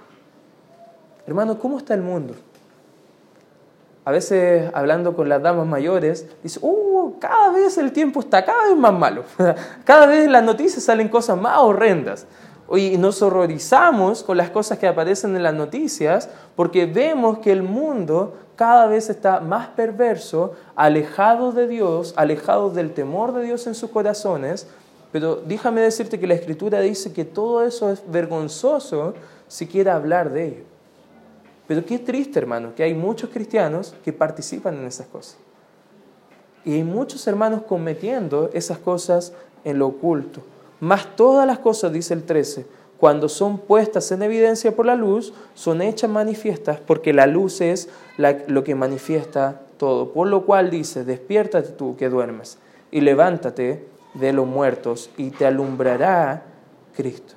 Hermano, 1.27 1.59
¿cómo 1.59 1.79
está 1.79 1.94
el 1.94 2.03
mundo? 2.03 2.35
A 4.09 4.11
veces 4.11 4.71
hablando 4.73 5.14
con 5.14 5.29
las 5.29 5.42
damas 5.42 5.66
mayores, 5.66 6.27
dice, 6.42 6.59
uh, 6.62 7.18
cada 7.21 7.51
vez 7.53 7.77
el 7.77 7.92
tiempo 7.92 8.21
está 8.21 8.42
cada 8.42 8.68
vez 8.68 8.75
más 8.75 8.94
malo. 8.94 9.25
Cada 9.85 10.07
vez 10.07 10.25
en 10.25 10.33
las 10.33 10.42
noticias 10.42 10.83
salen 10.83 11.11
cosas 11.11 11.38
más 11.38 11.59
horrendas. 11.59 12.27
Y 12.75 12.97
nos 12.97 13.21
horrorizamos 13.21 14.23
con 14.23 14.38
las 14.38 14.49
cosas 14.49 14.79
que 14.79 14.87
aparecen 14.87 15.37
en 15.37 15.42
las 15.42 15.53
noticias 15.53 16.31
porque 16.57 16.87
vemos 16.87 17.40
que 17.40 17.53
el 17.53 17.62
mundo 17.62 18.35
cada 18.57 18.87
vez 18.87 19.11
está 19.11 19.40
más 19.40 19.68
perverso, 19.68 20.55
alejado 20.75 21.53
de 21.53 21.68
Dios, 21.68 22.14
alejado 22.16 22.71
del 22.71 22.94
temor 22.94 23.35
de 23.35 23.42
Dios 23.42 23.66
en 23.66 23.75
sus 23.75 23.90
corazones. 23.90 24.68
Pero 25.12 25.37
déjame 25.37 25.83
decirte 25.83 26.18
que 26.18 26.27
la 26.27 26.33
Escritura 26.33 26.81
dice 26.81 27.12
que 27.12 27.27
todo 27.27 27.62
eso 27.62 27.92
es 27.92 28.03
vergonzoso 28.11 29.12
si 29.49 29.66
quiere 29.66 29.90
hablar 29.90 30.31
de 30.31 30.47
ello. 30.47 30.68
Pero 31.69 31.85
qué 31.85 31.99
triste, 31.99 32.39
hermano, 32.39 32.75
que 32.75 32.83
hay 32.83 32.95
muchos 32.95 33.31
cristianos 33.31 33.95
que 34.03 34.13
participan 34.13 34.79
en 34.79 34.87
esas 34.87 35.07
cosas. 35.07 35.37
Y 36.65 36.73
hay 36.73 36.83
muchos 36.83 37.27
hermanos 37.29 37.63
cometiendo 37.69 38.51
esas 38.53 38.79
cosas 38.79 39.35
en 39.65 39.79
lo 39.79 39.87
oculto. 39.87 40.41
Más 40.81 41.15
todas 41.15 41.47
las 41.47 41.59
cosas, 41.59 41.93
dice 41.93 42.15
el 42.15 42.25
13, 42.25 42.67
cuando 42.99 43.29
son 43.29 43.59
puestas 43.59 44.11
en 44.11 44.23
evidencia 44.23 44.75
por 44.75 44.87
la 44.87 44.97
luz, 44.97 45.35
son 45.55 45.83
hechas 45.83 46.11
manifiestas 46.11 46.81
porque 46.81 47.13
la 47.13 47.27
luz 47.27 47.61
es 47.61 47.89
lo 48.49 48.65
que 48.65 48.75
manifiesta 48.75 49.61
todo. 49.77 50.13
Por 50.13 50.29
lo 50.29 50.47
cual 50.47 50.71
dice, 50.71 51.05
despiértate 51.05 51.71
tú 51.71 51.97
que 51.97 52.09
duermes 52.09 52.59
y 52.91 53.03
levántate 53.03 53.87
de 54.15 54.33
los 54.33 54.47
muertos 54.47 55.11
y 55.17 55.31
te 55.31 55.47
alumbrará 55.47 56.43
Cristo. 56.97 57.35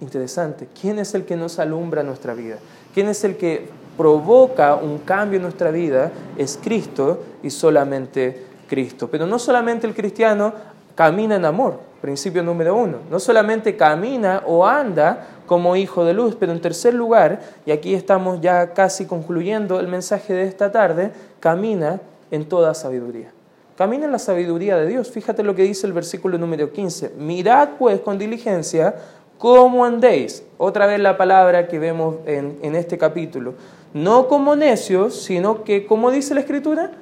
Interesante. 0.00 0.68
¿Quién 0.78 0.98
es 0.98 1.14
el 1.14 1.24
que 1.24 1.36
nos 1.36 1.58
alumbra 1.58 2.02
nuestra 2.02 2.34
vida? 2.34 2.58
¿Quién 2.96 3.08
es 3.08 3.24
el 3.24 3.36
que 3.36 3.68
provoca 3.98 4.74
un 4.74 5.00
cambio 5.00 5.36
en 5.36 5.42
nuestra 5.42 5.70
vida? 5.70 6.10
Es 6.38 6.58
Cristo 6.64 7.24
y 7.42 7.50
solamente 7.50 8.46
Cristo. 8.66 9.10
Pero 9.10 9.26
no 9.26 9.38
solamente 9.38 9.86
el 9.86 9.94
cristiano 9.94 10.54
camina 10.94 11.36
en 11.36 11.44
amor, 11.44 11.78
principio 12.00 12.42
número 12.42 12.74
uno. 12.74 13.00
No 13.10 13.20
solamente 13.20 13.76
camina 13.76 14.44
o 14.46 14.64
anda 14.64 15.26
como 15.44 15.76
hijo 15.76 16.06
de 16.06 16.14
luz, 16.14 16.36
pero 16.40 16.52
en 16.52 16.60
tercer 16.62 16.94
lugar, 16.94 17.42
y 17.66 17.70
aquí 17.70 17.92
estamos 17.92 18.40
ya 18.40 18.72
casi 18.72 19.04
concluyendo 19.04 19.78
el 19.78 19.88
mensaje 19.88 20.32
de 20.32 20.44
esta 20.44 20.72
tarde, 20.72 21.12
camina 21.38 22.00
en 22.30 22.48
toda 22.48 22.72
sabiduría. 22.72 23.30
Camina 23.76 24.06
en 24.06 24.12
la 24.12 24.18
sabiduría 24.18 24.78
de 24.78 24.86
Dios. 24.86 25.10
Fíjate 25.10 25.42
lo 25.42 25.54
que 25.54 25.64
dice 25.64 25.86
el 25.86 25.92
versículo 25.92 26.38
número 26.38 26.72
15. 26.72 27.12
Mirad 27.18 27.72
pues 27.78 28.00
con 28.00 28.16
diligencia 28.16 28.94
cómo 29.38 29.84
andéis. 29.84 30.42
Otra 30.58 30.86
vez 30.86 31.00
la 31.00 31.16
palabra 31.16 31.68
que 31.68 31.78
vemos 31.78 32.16
en, 32.26 32.58
en 32.62 32.76
este 32.76 32.98
capítulo. 32.98 33.54
No 33.94 34.28
como 34.28 34.56
necios, 34.56 35.22
sino 35.22 35.64
que, 35.64 35.86
como 35.86 36.10
dice 36.10 36.34
la 36.34 36.40
Escritura, 36.40 36.92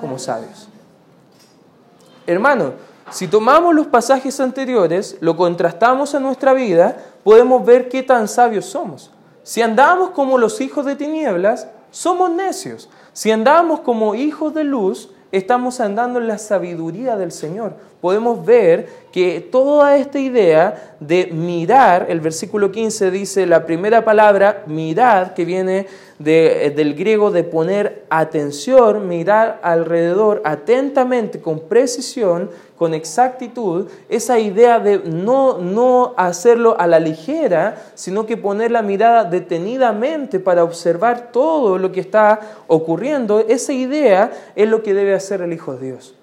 como 0.00 0.18
sabios. 0.18 0.68
Hermano, 2.26 2.72
si 3.10 3.26
tomamos 3.26 3.74
los 3.74 3.88
pasajes 3.88 4.38
anteriores, 4.40 5.16
lo 5.20 5.36
contrastamos 5.36 6.14
en 6.14 6.22
nuestra 6.22 6.52
vida, 6.52 6.96
podemos 7.24 7.64
ver 7.64 7.88
qué 7.88 8.02
tan 8.02 8.28
sabios 8.28 8.66
somos. 8.66 9.10
Si 9.42 9.62
andamos 9.62 10.10
como 10.10 10.38
los 10.38 10.60
hijos 10.60 10.86
de 10.86 10.96
tinieblas, 10.96 11.66
somos 11.90 12.30
necios. 12.30 12.88
Si 13.12 13.32
andamos 13.32 13.80
como 13.80 14.14
hijos 14.14 14.54
de 14.54 14.64
luz, 14.64 15.10
estamos 15.32 15.80
andando 15.80 16.20
en 16.20 16.28
la 16.28 16.38
sabiduría 16.38 17.16
del 17.16 17.32
Señor. 17.32 17.74
Podemos 18.00 18.46
ver 18.46 18.88
que 19.12 19.40
toda 19.40 19.96
esta 19.98 20.18
idea 20.18 20.96
de 21.00 21.26
mirar, 21.26 22.06
el 22.08 22.20
versículo 22.20 22.72
15 22.72 23.10
dice 23.10 23.46
la 23.46 23.66
primera 23.66 24.04
palabra, 24.04 24.62
mirad, 24.66 25.32
que 25.32 25.44
viene 25.44 25.86
del 26.18 26.94
griego 26.94 27.30
de 27.30 27.44
poner 27.44 28.04
atención, 28.08 29.08
mirar 29.08 29.58
alrededor 29.62 30.40
atentamente, 30.44 31.40
con 31.40 31.60
precisión, 31.60 32.50
con 32.76 32.94
exactitud, 32.94 33.88
esa 34.08 34.38
idea 34.38 34.80
de 34.80 34.98
no, 34.98 35.58
no 35.58 36.14
hacerlo 36.16 36.76
a 36.78 36.86
la 36.86 37.00
ligera, 37.00 37.76
sino 37.94 38.24
que 38.24 38.36
poner 38.38 38.70
la 38.70 38.82
mirada 38.82 39.24
detenidamente 39.24 40.40
para 40.40 40.64
observar 40.64 41.32
todo 41.32 41.76
lo 41.76 41.92
que 41.92 42.00
está 42.00 42.40
ocurriendo, 42.66 43.40
esa 43.40 43.72
idea 43.72 44.30
es 44.56 44.68
lo 44.68 44.82
que 44.82 44.94
debe 44.94 45.14
hacer 45.14 45.42
el 45.42 45.52
Hijo 45.52 45.74
de 45.74 45.86
Dios. 45.86 46.14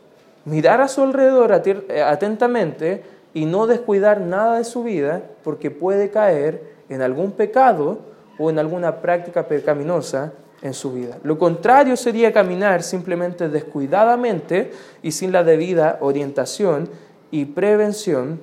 Mirar 0.47 0.79
a 0.79 0.87
su 0.87 1.03
alrededor 1.03 1.51
eh, 1.65 2.01
atentamente 2.01 3.03
y 3.33 3.45
no 3.45 3.67
descuidar 3.67 4.21
nada 4.21 4.57
de 4.57 4.63
su 4.63 4.81
vida 4.81 5.23
porque 5.43 5.71
puede 5.71 6.09
caer 6.09 6.71
en 6.87 7.01
algún 7.01 7.33
pecado 7.33 7.99
o 8.39 8.49
en 8.49 8.57
alguna 8.57 9.01
práctica 9.01 9.45
pecaminosa 9.49 10.31
en 10.61 10.73
su 10.73 10.93
vida. 10.93 11.17
Lo 11.23 11.37
contrario 11.37 11.97
sería 11.97 12.31
caminar 12.31 12.81
simplemente 12.81 13.49
descuidadamente 13.49 14.71
y 15.03 15.11
sin 15.11 15.33
la 15.33 15.43
debida 15.43 15.97
orientación 15.99 16.87
y 17.29 17.43
prevención 17.43 18.39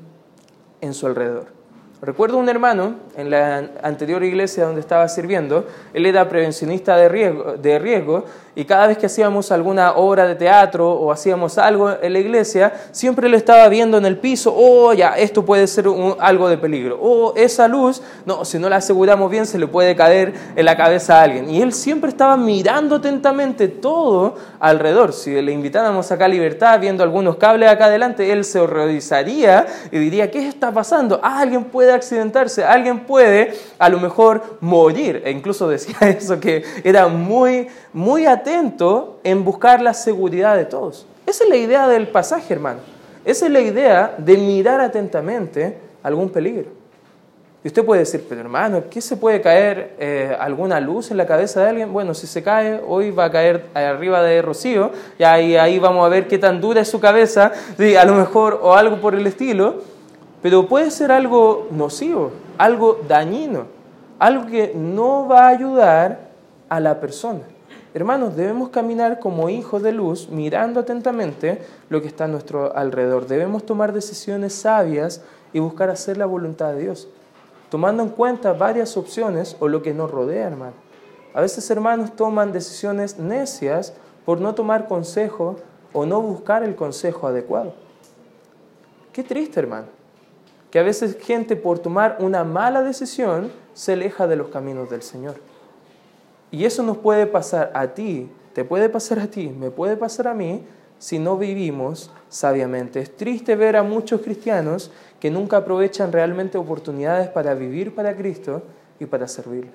en 0.83 0.93
su 0.93 1.07
alrededor. 1.07 1.55
Recuerdo 2.03 2.37
un 2.37 2.51
hermano 2.51 2.97
en 3.17 3.31
la 3.31 3.71
anterior 3.83 4.23
iglesia 4.23 4.67
donde 4.67 4.83
estaba 4.83 5.09
sirviendo, 5.09 5.67
él 5.95 6.05
era 6.05 6.29
prevencionista 6.29 6.99
de 6.99 7.09
riesgo, 7.09 7.55
de 7.55 7.79
riesgo 7.79 8.27
y 8.57 8.65
cada 8.65 8.87
vez 8.87 8.99
que 8.99 9.07
hacíamos 9.07 9.51
alguna 9.51 9.95
obra 9.95 10.27
de 10.27 10.37
teatro 10.37 10.93
o 10.93 11.11
hacíamos 11.11 11.59
algo 11.59 11.91
en 12.01 12.13
la 12.13 12.19
iglesia, 12.21 12.73
siempre 12.93 13.29
lo 13.29 13.37
estaba 13.37 13.69
viendo 13.69 13.99
en 13.99 14.07
el 14.07 14.19
piso, 14.19 14.55
oh, 14.57 14.93
ya, 14.93 15.17
esto 15.17 15.45
puede 15.45 15.67
ser 15.67 15.87
algo 16.21 16.49
de 16.49 16.57
peligro, 16.57 16.99
oh, 17.03 17.35
esa 17.37 17.67
luz, 17.67 18.01
no, 18.27 18.45
si 18.45 18.59
no 18.59 18.69
la 18.69 18.77
aseguramos 18.77 19.31
bien 19.31 19.47
se 19.47 19.59
le 19.59 19.67
puede 19.67 19.97
caer 19.97 20.35
en 20.55 20.65
la 20.65 20.77
cabeza 20.77 21.19
a 21.19 21.23
alguien. 21.23 21.51
Y 21.51 21.63
él 21.63 21.73
siempre 21.73 22.11
estaba 22.11 22.37
mirando 22.37 22.97
atentamente 22.97 23.69
todo 23.69 24.37
alrededor. 24.61 25.13
Si 25.13 25.41
le 25.43 25.53
invitáramos 25.53 26.11
acá 26.13 26.27
a 26.27 26.29
Libertad 26.29 26.79
viendo 26.81 27.03
algunos 27.03 27.37
cables 27.37 27.69
acá 27.69 27.87
adelante, 27.87 28.31
él 28.31 28.45
se 28.45 28.61
horrorizaría 28.61 29.67
y 29.91 29.99
diría, 29.99 30.31
¿qué 30.31 30.47
está 30.47 30.73
pasando? 30.73 31.21
Ah, 31.23 31.41
alguien 31.41 31.65
puede 31.65 31.93
accidentarse, 31.93 32.65
alguien 32.65 33.01
puede 33.01 33.55
a 33.79 33.89
lo 33.89 33.99
mejor 33.99 34.59
morir. 34.61 35.23
E 35.25 35.31
incluso 35.31 35.69
decía 35.69 35.97
eso, 36.09 36.39
que 36.39 36.65
era 36.85 37.09
muy, 37.09 37.69
muy 37.93 38.27
atento 38.27 38.44
atento 38.45 39.21
en 39.25 39.43
buscar 39.43 39.81
la 39.81 39.95
seguridad 39.95 40.57
de 40.57 40.67
todos. 40.67 41.07
Esa 41.27 41.45
es 41.45 41.51
la 41.51 41.57
idea 41.57 41.89
del 41.89 42.09
pasaje, 42.09 42.53
hermano. 42.53 42.81
Esa 43.25 43.47
es 43.47 43.53
la 43.53 43.61
idea 43.61 44.15
de 44.19 44.37
mirar 44.37 44.81
atentamente 44.83 45.79
algún 46.03 46.29
peligro. 46.29 46.69
Y 47.65 47.69
usted 47.69 47.83
puede 47.83 48.01
decir, 48.01 48.27
pero 48.29 48.43
hermano, 48.43 48.83
¿qué 48.91 49.01
se 49.01 49.17
puede 49.17 49.41
caer 49.41 49.95
eh, 49.99 50.37
alguna 50.39 50.79
luz 50.79 51.11
en 51.11 51.17
la 51.17 51.27
cabeza 51.27 51.63
de 51.63 51.71
alguien? 51.71 51.91
Bueno, 51.95 52.13
si 52.13 52.27
se 52.27 52.43
cae, 52.43 52.83
hoy 52.87 53.11
va 53.11 53.25
a 53.25 53.31
caer 53.31 53.65
arriba 53.73 54.23
de 54.23 54.43
Rocío, 54.43 54.91
y 55.19 55.23
ahí, 55.23 55.57
ahí 55.57 55.79
vamos 55.79 56.05
a 56.05 56.11
ver 56.11 56.29
qué 56.29 56.37
tan 56.37 56.61
dura 56.61 56.83
es 56.83 56.89
su 56.89 57.01
cabeza, 57.01 57.53
a 57.99 58.05
lo 58.05 58.15
mejor, 58.17 58.61
o 58.63 58.75
algo 58.75 59.01
por 59.01 59.15
el 59.15 59.27
estilo, 59.27 59.77
pero 60.43 60.69
puede 60.69 60.91
ser 60.91 61.11
algo 61.11 61.69
nocivo, 61.71 62.33
algo 62.59 63.01
dañino, 63.09 63.65
algo 64.19 64.45
que 64.45 64.73
no 64.75 65.27
va 65.27 65.47
a 65.47 65.49
ayudar 65.49 66.19
a 66.69 66.81
la 66.81 67.01
persona. 67.01 67.41
Hermanos, 67.95 68.35
debemos 68.35 68.71
caminar 68.71 69.21
como 69.21 69.49
hijos 69.49 69.81
de 69.81 69.93
luz, 69.93 70.29
mirando 70.29 70.81
atentamente 70.81 71.63
lo 71.89 72.03
que 72.03 72.09
está 72.09 72.25
a 72.25 72.29
nuestro 72.29 72.77
alrededor. 72.77 73.29
Debemos 73.29 73.65
tomar 73.65 73.93
decisiones 73.93 74.53
sabias 74.53 75.23
y 75.53 75.61
buscar 75.61 75.91
hacer 75.91 76.19
la 76.19 76.27
voluntad 76.27 76.73
de 76.73 76.81
Dios, 76.81 77.07
tomando 77.71 78.03
en 78.03 78.09
cuenta 78.09 78.53
varias 78.53 78.97
opciones 78.97 79.57
o 79.61 79.69
lo 79.69 79.81
que 79.81 79.95
nos 79.95 80.11
rodea, 80.11 80.49
hermano. 80.49 80.75
A 81.35 81.41
veces, 81.41 81.71
hermanos, 81.71 82.17
toman 82.17 82.53
decisiones 82.53 83.21
necias 83.21 83.93
por 84.25 84.41
no 84.41 84.57
tomar 84.57 84.89
consejo 84.89 85.55
o 85.93 86.05
no 86.05 86.21
buscar 86.21 86.65
el 86.65 86.75
consejo 86.75 87.29
adecuado. 87.29 87.75
Qué 89.13 89.23
triste, 89.23 89.61
hermano, 89.61 89.87
que 90.73 90.81
a 90.81 90.83
veces 90.83 91.17
gente 91.21 91.55
por 91.55 91.79
tomar 91.79 92.17
una 92.19 92.43
mala 92.43 92.83
decisión 92.83 93.53
se 93.73 93.93
aleja 93.93 94.27
de 94.27 94.35
los 94.35 94.49
caminos 94.49 94.91
del 94.91 95.03
Señor. 95.03 95.37
Y 96.55 96.67
eso 96.67 96.85
nos 96.85 96.99
puede 96.99 97.27
pasar 97.27 97.73
a 97.75 97.95
ti, 97.95 98.31
te 98.53 98.65
puede 98.65 98.89
pasar 98.89 99.19
a 99.19 99.27
ti, 99.27 99.49
me 99.49 99.73
puede 99.73 99.97
pasar 99.97 100.29
a 100.29 100.35
mí 100.35 100.63
si 101.01 101.19
no 101.19 101.37
vivimos 101.37 102.13
sabiamente. 102.29 103.01
Es 103.01 103.17
triste 103.17 103.57
ver 103.57 103.75
a 103.75 103.83
muchos 103.83 104.21
cristianos 104.21 104.93
que 105.19 105.33
nunca 105.33 105.57
aprovechan 105.57 106.13
realmente 106.13 106.57
oportunidades 106.57 107.27
para 107.27 107.55
vivir 107.55 107.93
para 107.93 108.15
Cristo 108.15 108.63
y 109.01 109.07
para 109.07 109.27
servir. 109.27 109.69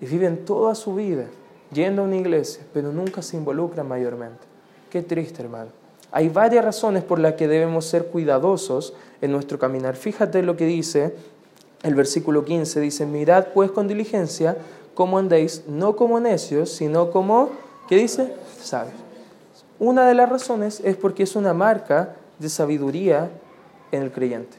Y 0.00 0.06
viven 0.06 0.44
toda 0.44 0.76
su 0.76 0.94
vida 0.94 1.24
yendo 1.72 2.02
a 2.02 2.04
una 2.04 2.18
iglesia, 2.18 2.62
pero 2.72 2.92
nunca 2.92 3.20
se 3.20 3.36
involucran 3.36 3.88
mayormente. 3.88 4.46
Qué 4.90 5.02
triste, 5.02 5.42
hermano. 5.42 5.72
Hay 6.12 6.28
varias 6.28 6.64
razones 6.64 7.02
por 7.02 7.18
las 7.18 7.34
que 7.34 7.48
debemos 7.48 7.84
ser 7.84 8.06
cuidadosos 8.06 8.94
en 9.20 9.32
nuestro 9.32 9.58
caminar. 9.58 9.96
Fíjate 9.96 10.44
lo 10.44 10.56
que 10.56 10.66
dice 10.66 11.16
el 11.82 11.94
versículo 11.96 12.44
15, 12.44 12.78
dice, 12.78 13.06
mirad 13.06 13.46
pues 13.54 13.72
con 13.72 13.88
diligencia 13.88 14.56
cómo 14.94 15.18
andéis, 15.18 15.64
no 15.66 15.96
como 15.96 16.20
necios, 16.20 16.70
sino 16.70 17.10
como, 17.10 17.50
¿qué 17.88 17.96
dice? 17.96 18.34
Sabios. 18.60 18.94
Una 19.78 20.06
de 20.06 20.14
las 20.14 20.28
razones 20.28 20.80
es 20.84 20.96
porque 20.96 21.22
es 21.22 21.36
una 21.36 21.54
marca 21.54 22.16
de 22.38 22.48
sabiduría 22.48 23.30
en 23.92 24.02
el 24.02 24.12
creyente. 24.12 24.56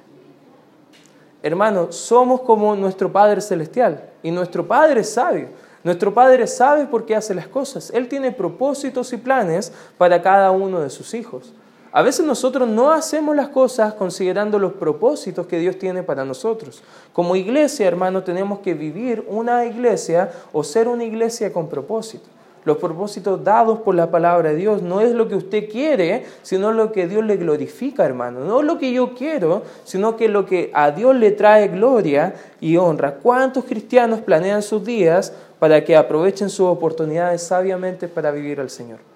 Hermano, 1.44 1.91
somos 1.91 2.41
como 2.41 2.76
nuestro 2.76 3.12
Padre 3.12 3.41
Celestial 3.41 4.10
y 4.22 4.32
nuestro 4.32 4.67
Padre 4.67 5.02
es 5.02 5.13
sabio. 5.13 5.48
Nuestro 5.84 6.13
Padre 6.13 6.46
sabe 6.46 6.86
por 6.86 7.06
qué 7.06 7.15
hace 7.15 7.34
las 7.34 7.48
cosas. 7.48 7.91
Él 7.94 8.08
tiene 8.08 8.32
propósitos 8.32 9.12
y 9.13 9.17
planes 9.17 9.72
para 9.98 10.22
cada 10.22 10.52
uno 10.52 10.80
de 10.82 10.91
sus 10.91 11.13
hijos. 11.15 11.54
A 11.94 12.02
veces 12.04 12.26
nosotros 12.26 12.70
no 12.70 12.92
hacemos 12.92 13.36
las 13.36 13.50
cosas 13.50 13.94
considerando 13.96 14.58
los 14.58 14.74
propósitos 14.74 15.46
que 15.46 15.60
Dios 15.60 15.78
tiene 15.78 16.04
para 16.04 16.24
nosotros. 16.24 16.82
Como 17.12 17.36
iglesia, 17.36 17.86
hermano, 17.86 18.24
tenemos 18.24 18.60
que 18.60 18.74
vivir 18.74 19.26
una 19.28 19.66
iglesia 19.66 20.32
o 20.54 20.64
ser 20.64 20.88
una 20.88 21.04
iglesia 21.04 21.52
con 21.52 21.68
propósito. 21.68 22.24
Los 22.64 22.78
propósitos 22.78 23.44
dados 23.44 23.80
por 23.80 23.96
la 23.96 24.10
palabra 24.10 24.52
de 24.52 24.56
Dios 24.56 24.82
no 24.82 25.02
es 25.02 25.12
lo 25.12 25.28
que 25.28 25.36
usted 25.36 25.70
quiere, 25.70 26.26
sino 26.44 26.72
lo 26.72 26.94
que 26.94 27.08
Dios 27.08 27.26
le 27.26 27.36
glorifica, 27.36 28.06
hermano. 28.06 28.40
No 28.42 28.62
lo 28.62 28.78
que 28.78 28.94
yo 28.94 29.14
quiero, 29.14 29.64
sino 29.84 30.16
que 30.16 30.30
lo 30.30 30.46
que 30.46 30.72
a 30.74 30.92
Dios 30.92 31.14
le 31.16 31.32
trae 31.32 31.68
gloria 31.68 32.36
y 32.62 32.78
honra. 32.78 33.16
¿Cuántos 33.16 33.66
cristianos 33.66 34.22
planean 34.22 34.62
sus 34.62 34.86
días 34.86 35.34
para 35.60 35.84
que 35.84 35.98
aprovechen 35.98 36.50
sus 36.50 36.68
oportunidades 36.68 37.42
sabiamente 37.42 38.08
para 38.08 38.32
vivir 38.32 38.62
al 38.62 38.70
Señor? 38.70 39.11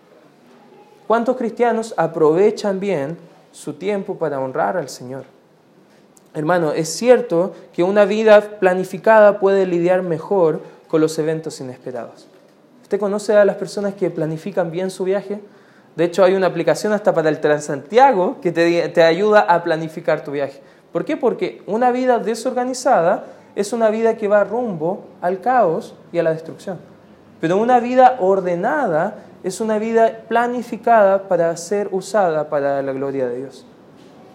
¿Cuántos 1.08 1.38
cristianos 1.38 1.94
aprovechan 1.98 2.80
bien 2.80 3.18
su 3.52 3.74
tiempo 3.74 4.15
para 4.18 4.39
honrar 4.39 4.76
al 4.78 4.89
Señor? 4.89 5.26
Hermano, 6.34 6.74
es 6.74 6.89
cierto 6.89 7.54
que 7.74 7.84
una 7.84 8.06
vida 8.06 8.41
planificada 8.60 9.39
puede 9.39 9.65
lidiar 9.65 10.02
mejor 10.02 10.62
con 10.88 11.00
los 11.02 11.18
eventos 11.20 11.62
inesperados. 11.62 12.28
¿Usted 12.82 13.00
conoce 13.00 13.36
a 13.36 13.46
las 13.46 13.56
personas 13.56 13.94
que 13.94 14.10
planifican 14.10 14.72
bien 14.72 14.89
su 14.89 15.04
viaje? 15.04 15.39
De 15.96 16.04
hecho, 16.04 16.24
hay 16.24 16.34
una 16.34 16.48
aplicación 16.48 16.91
hasta 16.91 17.13
para 17.13 17.30
el 17.30 17.39
Transantiago 17.39 18.41
que 18.41 18.52
te, 18.52 19.04
ayuda 19.04 19.41
a 19.41 19.63
planificar 19.63 20.24
tu 20.24 20.32
viaje. 20.32 20.62
¿Por 20.91 21.06
qué? 21.06 21.15
Porque 21.15 21.62
una 21.68 21.91
vida 21.91 22.20
desorganizada 22.20 23.26
es 23.56 23.72
una 23.74 23.89
vida 23.89 24.18
que 24.18 24.28
va 24.28 24.44
rumbo 24.44 25.06
al 25.22 25.39
caos 25.39 25.96
y 26.12 26.20
a 26.20 26.24
la 26.24 26.32
destrucción. 26.32 26.80
Pero 27.41 27.58
una 27.58 27.80
vida 27.80 28.17
ordenada 28.19 29.17
es 29.43 29.62
una 29.62 29.78
vida 29.78 30.24
planificada 30.28 31.28
para 31.28 31.56
ser 31.58 31.89
usada 31.91 32.50
para 32.50 32.82
la 32.82 32.93
gloria 32.93 33.28
de 33.28 33.38
Dios. 33.38 33.65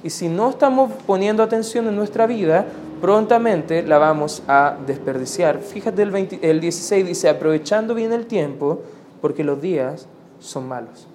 Y 0.02 0.10
si 0.10 0.28
no 0.28 0.50
estamos 0.50 0.92
poniendo 1.06 1.42
atención 1.42 1.86
en 1.88 1.96
nuestra 1.96 2.26
vida, 2.26 2.64
prontamente 3.00 3.82
la 3.82 3.98
vamos 3.98 4.42
a 4.48 4.76
desperdiciar. 4.86 5.58
Fíjate 5.58 6.02
el, 6.02 6.38
el 6.42 6.60
16 6.60 7.06
dice, 7.06 7.28
aprovechando 7.28 7.94
bien 7.94 8.12
el 8.12 8.26
tiempo, 8.26 8.82
porque 9.20 9.44
los 9.44 9.60
días 9.60 10.06
son 10.38 10.68
malos. 10.68 11.06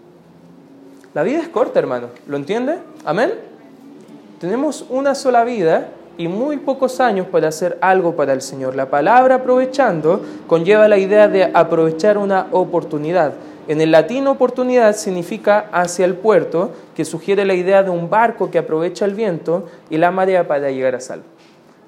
La 1.13 1.23
vida 1.23 1.39
es 1.39 1.47
corta, 1.47 1.79
hermano. 1.79 2.07
¿Lo 2.27 2.37
entiende? 2.37 2.77
Amén. 3.05 3.31
Tenemos 4.39 4.85
una 4.89 5.15
sola 5.15 5.43
vida 5.45 5.87
y 6.17 6.27
muy 6.27 6.57
pocos 6.57 6.99
años 6.99 7.27
para 7.27 7.49
hacer 7.49 7.77
algo 7.81 8.15
para 8.15 8.33
el 8.33 8.41
Señor. 8.41 8.75
La 8.75 8.89
palabra 8.89 9.35
aprovechando 9.35 10.21
conlleva 10.47 10.87
la 10.87 10.97
idea 10.97 11.27
de 11.27 11.51
aprovechar 11.53 12.17
una 12.17 12.47
oportunidad. 12.51 13.33
En 13.67 13.81
el 13.81 13.91
latín 13.91 14.27
oportunidad 14.27 14.95
significa 14.95 15.69
hacia 15.71 16.05
el 16.05 16.15
puerto, 16.15 16.71
que 16.95 17.03
sugiere 17.03 17.45
la 17.45 17.55
idea 17.55 17.83
de 17.83 17.89
un 17.89 18.09
barco 18.09 18.51
que 18.51 18.59
aprovecha 18.59 19.05
el 19.05 19.15
viento 19.15 19.65
y 19.89 19.97
la 19.97 20.11
marea 20.11 20.47
para 20.47 20.69
llegar 20.69 20.95
a 20.95 20.99
salvo 20.99 21.34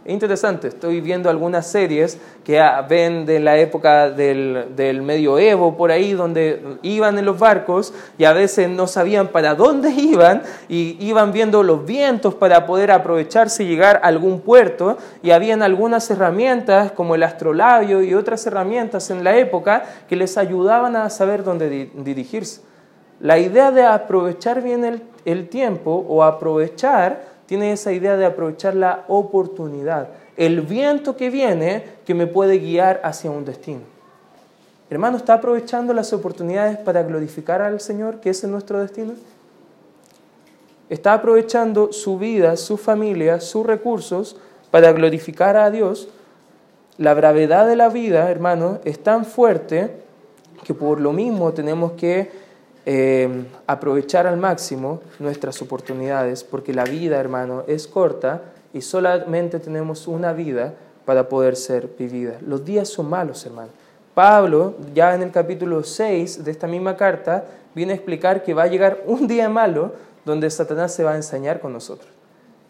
interesante, 0.08 0.70
estoy 0.70 1.02
viendo 1.02 1.30
algunas 1.30 1.68
series 1.68 2.18
que 2.44 2.64
ven 2.90 3.26
de 3.26 3.40
la 3.40 3.58
época 3.58 4.10
del, 4.10 4.68
del, 4.76 5.02
medioevo, 5.02 5.76
por 5.76 5.92
ahí, 5.92 6.14
donde 6.14 6.78
iban 6.82 7.20
en 7.20 7.26
los 7.26 7.38
barcos 7.38 7.94
y 8.18 8.24
a 8.24 8.34
veces 8.34 8.70
no 8.70 8.88
sabían 8.88 9.28
para 9.28 9.54
dónde 9.54 9.90
iban 9.98 10.44
y 10.70 10.98
iban 11.06 11.32
viendo 11.32 11.62
los 11.62 11.86
vientos 11.86 12.34
para 12.36 12.66
poder 12.66 12.92
aprovecharse 12.92 13.64
y 13.64 13.68
llegar 13.68 13.98
a 13.98 14.08
algún 14.08 14.40
puerto 14.40 14.98
y 15.22 15.32
habían 15.32 15.62
algunas 15.62 16.10
herramientas 16.10 16.92
como 16.94 17.16
el 17.16 17.24
astrolabio 17.24 18.02
y 18.02 18.14
otras 18.14 18.46
herramientas 18.48 19.10
en 19.10 19.24
la 19.24 19.36
época 19.38 19.84
que 20.08 20.16
les 20.16 20.38
ayudaban 20.38 20.96
a 20.96 21.10
saber 21.10 21.44
dónde 21.44 21.90
dirigirse. 21.94 22.62
La 23.20 23.40
idea 23.40 23.72
de 23.72 23.84
aprovechar 23.84 24.62
bien 24.62 24.86
el, 24.86 25.02
el 25.26 25.50
tiempo 25.50 26.06
o 26.08 26.24
aprovechar 26.24 27.37
tiene 27.48 27.72
esa 27.72 27.92
idea 27.92 28.16
de 28.18 28.26
aprovechar 28.26 28.76
la 28.76 29.06
oportunidad, 29.08 30.10
el 30.36 30.62
viento 30.62 31.18
que 31.18 31.32
viene 31.32 31.84
que 32.06 32.14
me 32.14 32.28
puede 32.28 32.60
guiar 32.60 33.02
hacia 33.04 33.32
un 33.32 33.46
destino. 33.46 33.82
Hermano, 34.90 35.18
¿está 35.18 35.34
aprovechando 35.34 35.94
las 35.94 36.14
oportunidades 36.14 36.78
para 36.78 37.04
glorificar 37.04 37.62
al 37.62 37.82
Señor, 37.82 38.20
que 38.20 38.30
es 38.30 38.44
nuestro 38.44 38.80
destino? 38.80 39.14
¿Está 40.90 41.14
aprovechando 41.14 41.92
su 41.92 42.18
vida, 42.18 42.56
su 42.56 42.78
familia, 42.78 43.42
sus 43.42 43.66
recursos 43.66 44.38
para 44.72 44.92
glorificar 44.94 45.58
a 45.58 45.72
Dios? 45.72 46.08
La 46.98 47.14
gravedad 47.14 47.68
de 47.68 47.76
la 47.76 47.90
vida, 47.90 48.30
hermano, 48.32 48.80
es 48.86 49.00
tan 49.04 49.26
fuerte 49.26 49.92
que 50.64 50.74
por 50.74 51.02
lo 51.02 51.12
mismo 51.12 51.54
tenemos 51.54 51.94
que 51.94 52.47
Em, 52.90 53.48
aprovechar 53.66 54.28
al 54.28 54.38
máximo 54.38 55.02
nuestras 55.20 55.62
oportunidades, 55.62 56.46
porque 56.46 56.74
la 56.74 56.86
vida, 56.86 57.20
hermano, 57.20 57.66
es 57.68 57.86
corta 57.86 58.44
y 58.72 58.80
solamente 58.80 59.60
tenemos 59.60 60.08
una 60.08 60.32
vida 60.32 60.74
para 61.04 61.28
poder 61.28 61.58
ser 61.58 61.90
vivida. 62.00 62.38
Los 62.40 62.64
días 62.64 62.88
son 62.88 63.10
malos, 63.10 63.46
hermano. 63.46 63.72
Pablo, 64.14 64.76
ya 64.94 65.14
en 65.14 65.24
el 65.24 65.32
capítulo 65.32 65.84
6 65.84 66.46
de 66.46 66.50
esta 66.50 66.66
misma 66.66 66.96
carta, 66.96 67.44
viene 67.76 67.92
a 67.92 67.96
explicar 67.98 68.42
que 68.42 68.54
va 68.54 68.64
a 68.64 68.68
llegar 68.68 69.04
un 69.06 69.28
día 69.28 69.50
malo 69.50 69.92
donde 70.24 70.50
Satanás 70.50 70.94
se 70.94 71.04
va 71.04 71.12
a 71.12 71.18
ensañar 71.18 71.60
con 71.60 71.74
nosotros. 71.74 72.10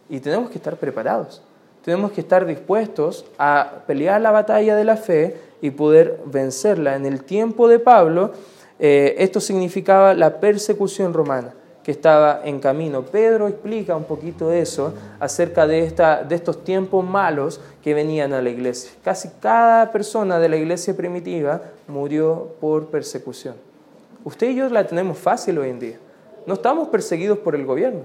Y 0.10 0.20
tenemos 0.20 0.50
que 0.50 0.58
estar 0.58 0.78
preparados. 0.78 1.44
Tenemos 1.86 2.12
que 2.12 2.22
estar 2.22 2.48
dispuestos 2.48 3.24
a 3.38 3.84
pelear 3.86 4.20
la 4.20 4.32
batalla 4.32 4.76
de 4.76 4.84
la 4.84 4.98
fe 4.98 5.38
y 5.62 5.70
poder 5.70 6.20
vencerla. 6.26 6.96
En 6.96 7.06
el 7.06 7.24
tiempo 7.24 7.68
de 7.68 7.78
Pablo, 7.78 8.32
eh, 8.80 9.16
esto 9.18 9.40
significaba 9.40 10.13
la 10.13 10.40
persecución 10.40 11.13
romana 11.13 11.54
que 11.84 11.92
estaba 11.92 12.42
en 12.44 12.60
camino. 12.60 13.04
Pedro 13.04 13.48
explica 13.48 13.96
un 13.96 14.04
poquito 14.04 14.52
eso 14.52 14.94
acerca 15.20 15.66
de, 15.66 15.86
esta, 15.86 16.22
de 16.24 16.36
estos 16.36 16.63
tiempos 16.66 17.06
malos 17.06 17.62
que 17.82 17.94
venían 17.94 18.34
a 18.34 18.42
la 18.42 18.50
iglesia. 18.50 18.92
Casi 19.04 19.30
cada 19.40 19.90
persona 19.92 20.38
de 20.38 20.50
la 20.50 20.58
iglesia 20.58 20.98
primitiva 20.98 21.62
murió 21.88 22.56
por 22.60 22.88
persecución. 22.88 23.56
Usted 24.26 24.50
y 24.50 24.56
yo 24.56 24.68
la 24.68 24.86
tenemos 24.86 25.18
fácil 25.18 25.58
hoy 25.60 25.70
en 25.70 25.80
día. 25.80 25.98
No 26.46 26.56
estamos 26.56 26.90
perseguidos 26.90 27.38
por 27.38 27.56
el 27.56 27.66
gobierno. 27.66 28.02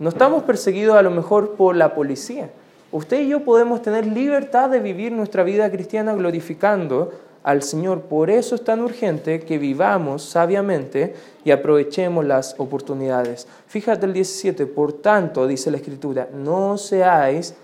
No 0.00 0.08
estamos 0.08 0.42
perseguidos 0.42 0.96
a 0.96 1.02
lo 1.02 1.12
mejor 1.12 1.52
por 1.52 1.76
la 1.76 1.94
policía. 1.94 2.50
Usted 2.90 3.20
y 3.20 3.28
yo 3.28 3.44
podemos 3.44 3.82
tener 3.82 4.06
libertad 4.06 4.70
de 4.70 4.80
vivir 4.80 5.12
nuestra 5.12 5.44
vida 5.44 5.70
cristiana 5.70 6.14
glorificando 6.14 7.12
al 7.48 7.62
Señor. 7.62 8.02
Por 8.02 8.28
eso 8.28 8.56
es 8.56 8.62
tan 8.62 8.82
urgente 8.82 9.40
que 9.40 9.56
vivamos 9.56 10.22
sabiamente 10.22 11.14
y 11.46 11.50
aprovechemos 11.50 12.26
las 12.26 12.54
oportunidades. 12.58 13.48
Fíjate 13.66 14.04
el 14.04 14.12
17, 14.12 14.66
por 14.66 14.92
tanto, 14.92 15.46
dice 15.46 15.70
la 15.70 15.78
Escritura, 15.78 16.28
no 16.30 16.76
seáis 16.76 17.54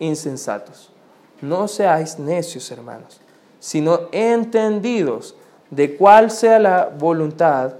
insensatos, 0.00 0.90
no 1.40 1.68
seáis 1.68 2.18
necios, 2.18 2.72
hermanos, 2.72 3.20
sino 3.60 4.08
entendidos 4.10 5.36
de 5.70 5.94
cuál 5.94 6.32
sea 6.32 6.58
la 6.58 6.90
voluntad 6.98 7.74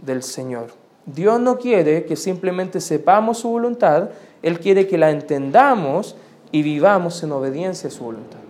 del 0.00 0.24
Señor. 0.24 0.72
Dios 1.04 1.38
no 1.38 1.56
quiere 1.56 2.04
que 2.04 2.16
simplemente 2.16 2.80
sepamos 2.80 3.38
su 3.38 3.50
voluntad, 3.50 4.10
Él 4.42 4.58
quiere 4.58 4.88
que 4.88 4.98
la 4.98 5.12
entendamos 5.12 6.16
y 6.50 6.62
vivamos 6.62 7.22
en 7.22 7.30
obediencia 7.30 7.90
a 7.90 7.92
su 7.92 8.02
voluntad. 8.02 8.40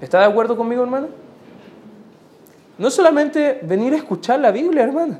¿Está 0.00 0.20
de 0.20 0.26
acuerdo 0.26 0.56
conmigo, 0.56 0.84
hermano? 0.84 1.19
No 2.80 2.90
solamente 2.90 3.60
venir 3.62 3.92
a 3.92 3.98
escuchar 3.98 4.40
la 4.40 4.50
Biblia, 4.50 4.84
hermano, 4.84 5.18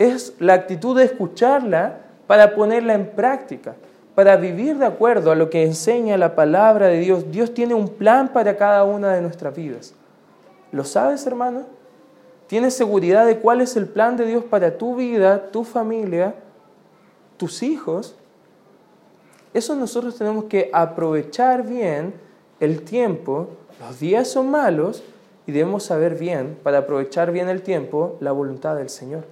es 0.00 0.34
la 0.40 0.54
actitud 0.54 0.98
de 0.98 1.04
escucharla 1.04 2.00
para 2.26 2.56
ponerla 2.56 2.94
en 2.94 3.06
práctica, 3.12 3.76
para 4.16 4.34
vivir 4.34 4.76
de 4.78 4.86
acuerdo 4.86 5.30
a 5.30 5.36
lo 5.36 5.48
que 5.48 5.62
enseña 5.62 6.16
la 6.16 6.34
palabra 6.34 6.88
de 6.88 6.98
Dios. 6.98 7.30
Dios 7.30 7.54
tiene 7.54 7.72
un 7.74 7.86
plan 7.86 8.32
para 8.32 8.56
cada 8.56 8.82
una 8.82 9.14
de 9.14 9.22
nuestras 9.22 9.54
vidas. 9.54 9.94
¿Lo 10.72 10.82
sabes, 10.82 11.24
hermano? 11.24 11.66
¿Tienes 12.48 12.74
seguridad 12.74 13.26
de 13.26 13.38
cuál 13.38 13.60
es 13.60 13.76
el 13.76 13.86
plan 13.86 14.16
de 14.16 14.26
Dios 14.26 14.42
para 14.42 14.76
tu 14.76 14.96
vida, 14.96 15.52
tu 15.52 15.62
familia, 15.62 16.34
tus 17.36 17.62
hijos? 17.62 18.16
Eso 19.54 19.76
nosotros 19.76 20.18
tenemos 20.18 20.46
que 20.46 20.68
aprovechar 20.72 21.64
bien 21.64 22.12
el 22.58 22.82
tiempo. 22.82 23.50
Los 23.78 24.00
días 24.00 24.26
son 24.26 24.50
malos, 24.50 25.04
y 25.46 25.52
debemos 25.52 25.84
saber 25.84 26.16
bien, 26.16 26.56
para 26.62 26.78
aprovechar 26.78 27.32
bien 27.32 27.48
el 27.48 27.62
tiempo, 27.62 28.16
la 28.20 28.32
voluntad 28.32 28.76
del 28.76 28.88
Señor. 28.88 29.24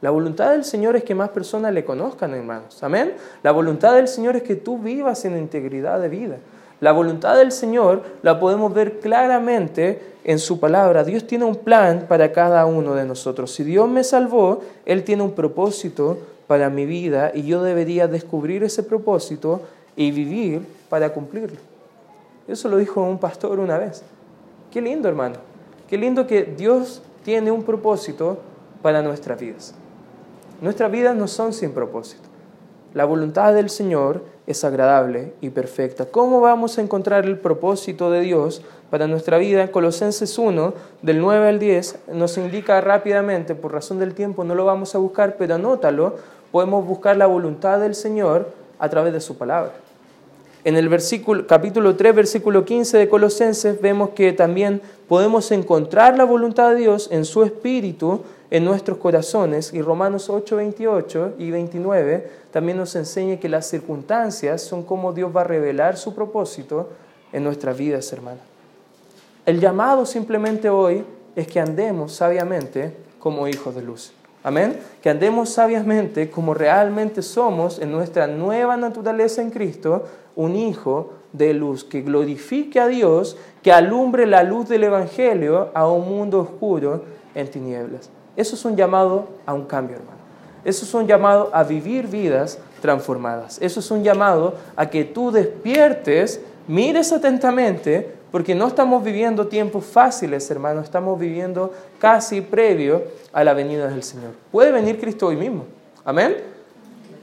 La 0.00 0.10
voluntad 0.10 0.50
del 0.50 0.64
Señor 0.64 0.96
es 0.96 1.04
que 1.04 1.14
más 1.14 1.28
personas 1.28 1.72
le 1.72 1.84
conozcan, 1.84 2.34
hermanos. 2.34 2.82
Amén. 2.82 3.14
La 3.42 3.52
voluntad 3.52 3.94
del 3.94 4.08
Señor 4.08 4.34
es 4.34 4.42
que 4.42 4.56
tú 4.56 4.78
vivas 4.78 5.24
en 5.24 5.38
integridad 5.38 6.00
de 6.00 6.08
vida. 6.08 6.36
La 6.80 6.90
voluntad 6.90 7.36
del 7.36 7.52
Señor 7.52 8.02
la 8.22 8.40
podemos 8.40 8.74
ver 8.74 8.98
claramente 8.98 10.02
en 10.24 10.40
su 10.40 10.58
palabra. 10.58 11.04
Dios 11.04 11.24
tiene 11.28 11.44
un 11.44 11.54
plan 11.54 12.06
para 12.08 12.32
cada 12.32 12.66
uno 12.66 12.94
de 12.94 13.04
nosotros. 13.04 13.52
Si 13.52 13.62
Dios 13.62 13.88
me 13.88 14.02
salvó, 14.02 14.62
Él 14.84 15.04
tiene 15.04 15.22
un 15.22 15.32
propósito 15.32 16.18
para 16.48 16.68
mi 16.70 16.84
vida 16.84 17.30
y 17.32 17.42
yo 17.42 17.62
debería 17.62 18.08
descubrir 18.08 18.64
ese 18.64 18.82
propósito 18.82 19.60
y 19.94 20.10
vivir 20.10 20.66
para 20.88 21.12
cumplirlo. 21.12 21.58
Eso 22.48 22.68
lo 22.68 22.78
dijo 22.78 23.00
un 23.00 23.18
pastor 23.18 23.60
una 23.60 23.78
vez. 23.78 24.02
Qué 24.72 24.80
lindo, 24.80 25.06
hermano. 25.06 25.36
Qué 25.86 25.98
lindo 25.98 26.26
que 26.26 26.44
Dios 26.44 27.02
tiene 27.24 27.50
un 27.50 27.62
propósito 27.62 28.38
para 28.80 29.02
nuestras 29.02 29.38
vidas. 29.38 29.74
Nuestras 30.62 30.90
vidas 30.90 31.14
no 31.14 31.28
son 31.28 31.52
sin 31.52 31.72
propósito. 31.72 32.22
La 32.94 33.04
voluntad 33.04 33.52
del 33.52 33.68
Señor 33.68 34.24
es 34.46 34.64
agradable 34.64 35.34
y 35.42 35.50
perfecta. 35.50 36.06
¿Cómo 36.06 36.40
vamos 36.40 36.78
a 36.78 36.80
encontrar 36.80 37.26
el 37.26 37.38
propósito 37.38 38.10
de 38.10 38.22
Dios 38.22 38.62
para 38.90 39.06
nuestra 39.06 39.36
vida? 39.36 39.70
Colosenses 39.70 40.38
1, 40.38 40.72
del 41.02 41.20
9 41.20 41.48
al 41.48 41.58
10, 41.58 41.98
nos 42.14 42.38
indica 42.38 42.80
rápidamente, 42.80 43.54
por 43.54 43.72
razón 43.72 43.98
del 43.98 44.14
tiempo 44.14 44.42
no 44.42 44.54
lo 44.54 44.64
vamos 44.64 44.94
a 44.94 44.98
buscar, 44.98 45.36
pero 45.36 45.54
anótalo, 45.54 46.16
podemos 46.50 46.86
buscar 46.86 47.18
la 47.18 47.26
voluntad 47.26 47.78
del 47.78 47.94
Señor 47.94 48.50
a 48.78 48.88
través 48.88 49.12
de 49.12 49.20
su 49.20 49.36
palabra. 49.36 49.72
En 50.64 50.76
el 50.76 50.88
versículo, 50.88 51.44
capítulo 51.46 51.96
3, 51.96 52.14
versículo 52.14 52.64
15 52.64 52.96
de 52.96 53.08
Colosenses, 53.08 53.80
vemos 53.80 54.10
que 54.10 54.32
también 54.32 54.80
podemos 55.08 55.50
encontrar 55.50 56.16
la 56.16 56.24
voluntad 56.24 56.70
de 56.70 56.76
Dios 56.76 57.08
en 57.10 57.24
su 57.24 57.42
espíritu 57.42 58.20
en 58.48 58.64
nuestros 58.64 58.98
corazones. 58.98 59.74
Y 59.74 59.82
Romanos 59.82 60.30
8, 60.30 60.56
28 60.56 61.34
y 61.38 61.50
29 61.50 62.30
también 62.52 62.78
nos 62.78 62.94
enseña 62.94 63.38
que 63.38 63.48
las 63.48 63.66
circunstancias 63.66 64.62
son 64.62 64.84
como 64.84 65.12
Dios 65.12 65.34
va 65.34 65.40
a 65.40 65.44
revelar 65.44 65.96
su 65.96 66.14
propósito 66.14 66.90
en 67.32 67.42
nuestras 67.42 67.76
vidas, 67.76 68.12
hermanos. 68.12 68.42
El 69.44 69.58
llamado 69.58 70.06
simplemente 70.06 70.70
hoy 70.70 71.04
es 71.34 71.48
que 71.48 71.58
andemos 71.58 72.12
sabiamente 72.12 72.94
como 73.18 73.48
hijos 73.48 73.74
de 73.74 73.82
luz. 73.82 74.12
Amén. 74.44 74.78
Que 75.00 75.10
andemos 75.10 75.50
sabiamente 75.50 76.30
como 76.30 76.54
realmente 76.54 77.22
somos 77.22 77.78
en 77.78 77.92
nuestra 77.92 78.26
nueva 78.26 78.76
naturaleza 78.76 79.40
en 79.40 79.50
Cristo, 79.50 80.04
un 80.34 80.56
hijo 80.56 81.12
de 81.32 81.54
luz, 81.54 81.84
que 81.84 82.02
glorifique 82.02 82.80
a 82.80 82.88
Dios, 82.88 83.36
que 83.62 83.72
alumbre 83.72 84.26
la 84.26 84.42
luz 84.42 84.68
del 84.68 84.84
Evangelio 84.84 85.70
a 85.74 85.88
un 85.88 86.08
mundo 86.08 86.40
oscuro 86.40 87.04
en 87.34 87.50
tinieblas. 87.50 88.10
Eso 88.36 88.56
es 88.56 88.64
un 88.64 88.76
llamado 88.76 89.28
a 89.46 89.54
un 89.54 89.64
cambio, 89.64 89.96
hermano. 89.96 90.22
Eso 90.64 90.84
es 90.84 90.94
un 90.94 91.06
llamado 91.06 91.50
a 91.52 91.64
vivir 91.64 92.06
vidas 92.06 92.58
transformadas. 92.80 93.58
Eso 93.60 93.80
es 93.80 93.90
un 93.90 94.02
llamado 94.02 94.54
a 94.76 94.90
que 94.90 95.04
tú 95.04 95.30
despiertes, 95.30 96.40
mires 96.68 97.12
atentamente, 97.12 98.14
porque 98.32 98.54
no 98.54 98.66
estamos 98.66 99.04
viviendo 99.04 99.46
tiempos 99.46 99.84
fáciles, 99.84 100.50
hermano, 100.50 100.80
estamos 100.80 101.20
viviendo 101.20 101.70
casi 101.98 102.40
previo 102.40 103.04
a 103.30 103.44
la 103.44 103.52
venida 103.52 103.88
del 103.88 104.02
Señor. 104.02 104.30
Puede 104.50 104.72
venir 104.72 104.98
Cristo 104.98 105.26
hoy 105.26 105.36
mismo. 105.36 105.66
Amén. 106.02 106.38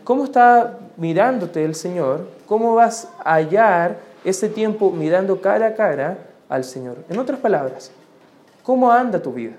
¿Cómo 0.04 0.24
está 0.24 0.78
mirándote 0.98 1.66
el 1.66 1.74
Señor? 1.74 2.28
¿Cómo 2.46 2.76
vas 2.76 3.10
a 3.24 3.34
hallar 3.34 3.98
ese 4.24 4.50
tiempo 4.50 4.92
mirando 4.92 5.42
cara 5.42 5.68
a 5.68 5.74
cara 5.74 6.20
al 6.48 6.64
Señor? 6.64 6.98
En 7.10 7.18
otras 7.18 7.40
palabras, 7.40 7.92
¿cómo 8.62 8.92
anda 8.92 9.20
tu 9.20 9.34
vida? 9.34 9.56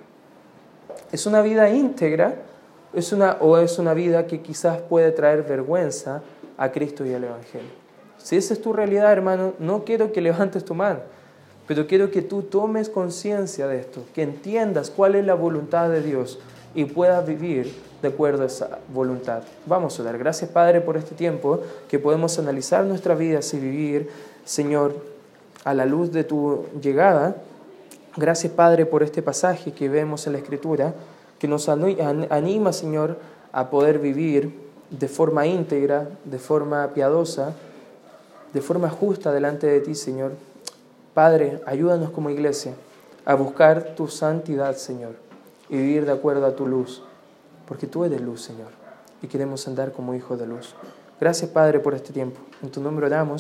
¿Es 1.11 1.27
una 1.27 1.43
vida 1.43 1.69
íntegra 1.69 2.37
es 2.93 3.13
una, 3.13 3.39
o 3.41 3.59
es 3.59 3.79
una 3.79 3.93
vida 3.93 4.27
que 4.27 4.41
quizás 4.41 4.81
puede 4.83 5.11
traer 5.11 5.43
vergüenza 5.43 6.23
a 6.57 6.71
Cristo 6.71 7.05
y 7.05 7.13
al 7.13 7.25
Evangelio? 7.25 7.71
Si 8.19 8.37
esa 8.37 8.55
es 8.55 8.63
tu 8.63 8.73
realidad, 8.73 9.11
hermano, 9.11 9.55
no 9.59 9.85
quiero 9.85 10.13
que 10.13 10.21
levantes 10.21 10.65
tu 10.65 10.75
mano, 10.75 11.01
pero 11.71 11.87
quiero 11.87 12.11
que 12.11 12.21
tú 12.21 12.43
tomes 12.43 12.89
conciencia 12.89 13.69
de 13.69 13.79
esto, 13.79 14.03
que 14.13 14.25
entiendas 14.25 14.91
cuál 14.91 15.15
es 15.15 15.25
la 15.25 15.35
voluntad 15.35 15.89
de 15.89 16.03
Dios 16.03 16.41
y 16.75 16.85
puedas 16.85 17.25
vivir 17.25 17.73
de 18.03 18.09
acuerdo 18.09 18.43
a 18.43 18.47
esa 18.47 18.81
voluntad. 18.93 19.45
Vamos 19.67 20.01
a 20.01 20.03
dar 20.03 20.19
gracias, 20.19 20.51
Padre, 20.51 20.81
por 20.81 20.97
este 20.97 21.15
tiempo, 21.15 21.61
que 21.89 22.01
podemos 22.01 22.41
analizar 22.41 22.85
nuestras 22.85 23.17
vidas 23.17 23.55
y 23.55 23.61
vivir, 23.61 24.11
Señor, 24.45 24.97
a 25.63 25.73
la 25.73 25.87
luz 25.87 26.11
de 26.11 26.25
tu 26.25 26.65
llegada 26.83 27.37
Gracias, 28.17 28.53
Padre, 28.53 28.85
por 28.85 29.05
este 29.05 29.23
pasaje 29.23 29.71
que 29.71 29.89
vemos 29.89 30.27
en 30.27 30.33
la 30.33 30.41
Escritura, 30.41 30.93
que 31.39 31.47
nos 31.47 31.69
anima, 31.69 32.73
Señor, 32.73 33.17
a 33.53 33.71
poder 33.71 34.01
vivir 34.01 34.53
de 34.91 35.07
forma 35.07 35.47
íntegra, 35.47 36.09
de 36.25 36.41
forma 36.41 36.89
piadosa, 36.95 37.55
de 38.53 38.61
forma 38.61 38.91
justa 38.91 39.31
delante 39.31 39.69
de 39.69 39.81
ti, 39.83 39.95
Señor. 39.95 40.50
Padre, 41.23 41.61
ayúdanos 41.67 42.09
como 42.13 42.31
iglesia 42.31 42.73
a 43.27 43.35
buscar 43.35 43.95
tu 43.95 44.09
santidad, 44.09 44.75
Señor, 44.77 45.17
y 45.69 45.77
vivir 45.77 46.07
de 46.07 46.13
acuerdo 46.13 46.47
a 46.47 46.57
tu 46.57 46.67
luz, 46.67 47.03
porque 47.69 47.87
tú 47.87 48.07
eres 48.07 48.23
luz, 48.23 48.41
Señor, 48.41 48.71
y 49.21 49.27
queremos 49.27 49.69
andar 49.69 49.93
como 49.93 50.15
hijos 50.15 50.39
de 50.39 50.47
luz. 50.47 50.75
Gracias, 51.21 51.51
Padre, 51.51 51.79
por 51.79 51.93
este 51.93 52.15
tiempo. 52.15 52.41
En 52.63 52.71
tu 52.71 52.81
nombre 52.81 53.05
oramos. 53.05 53.39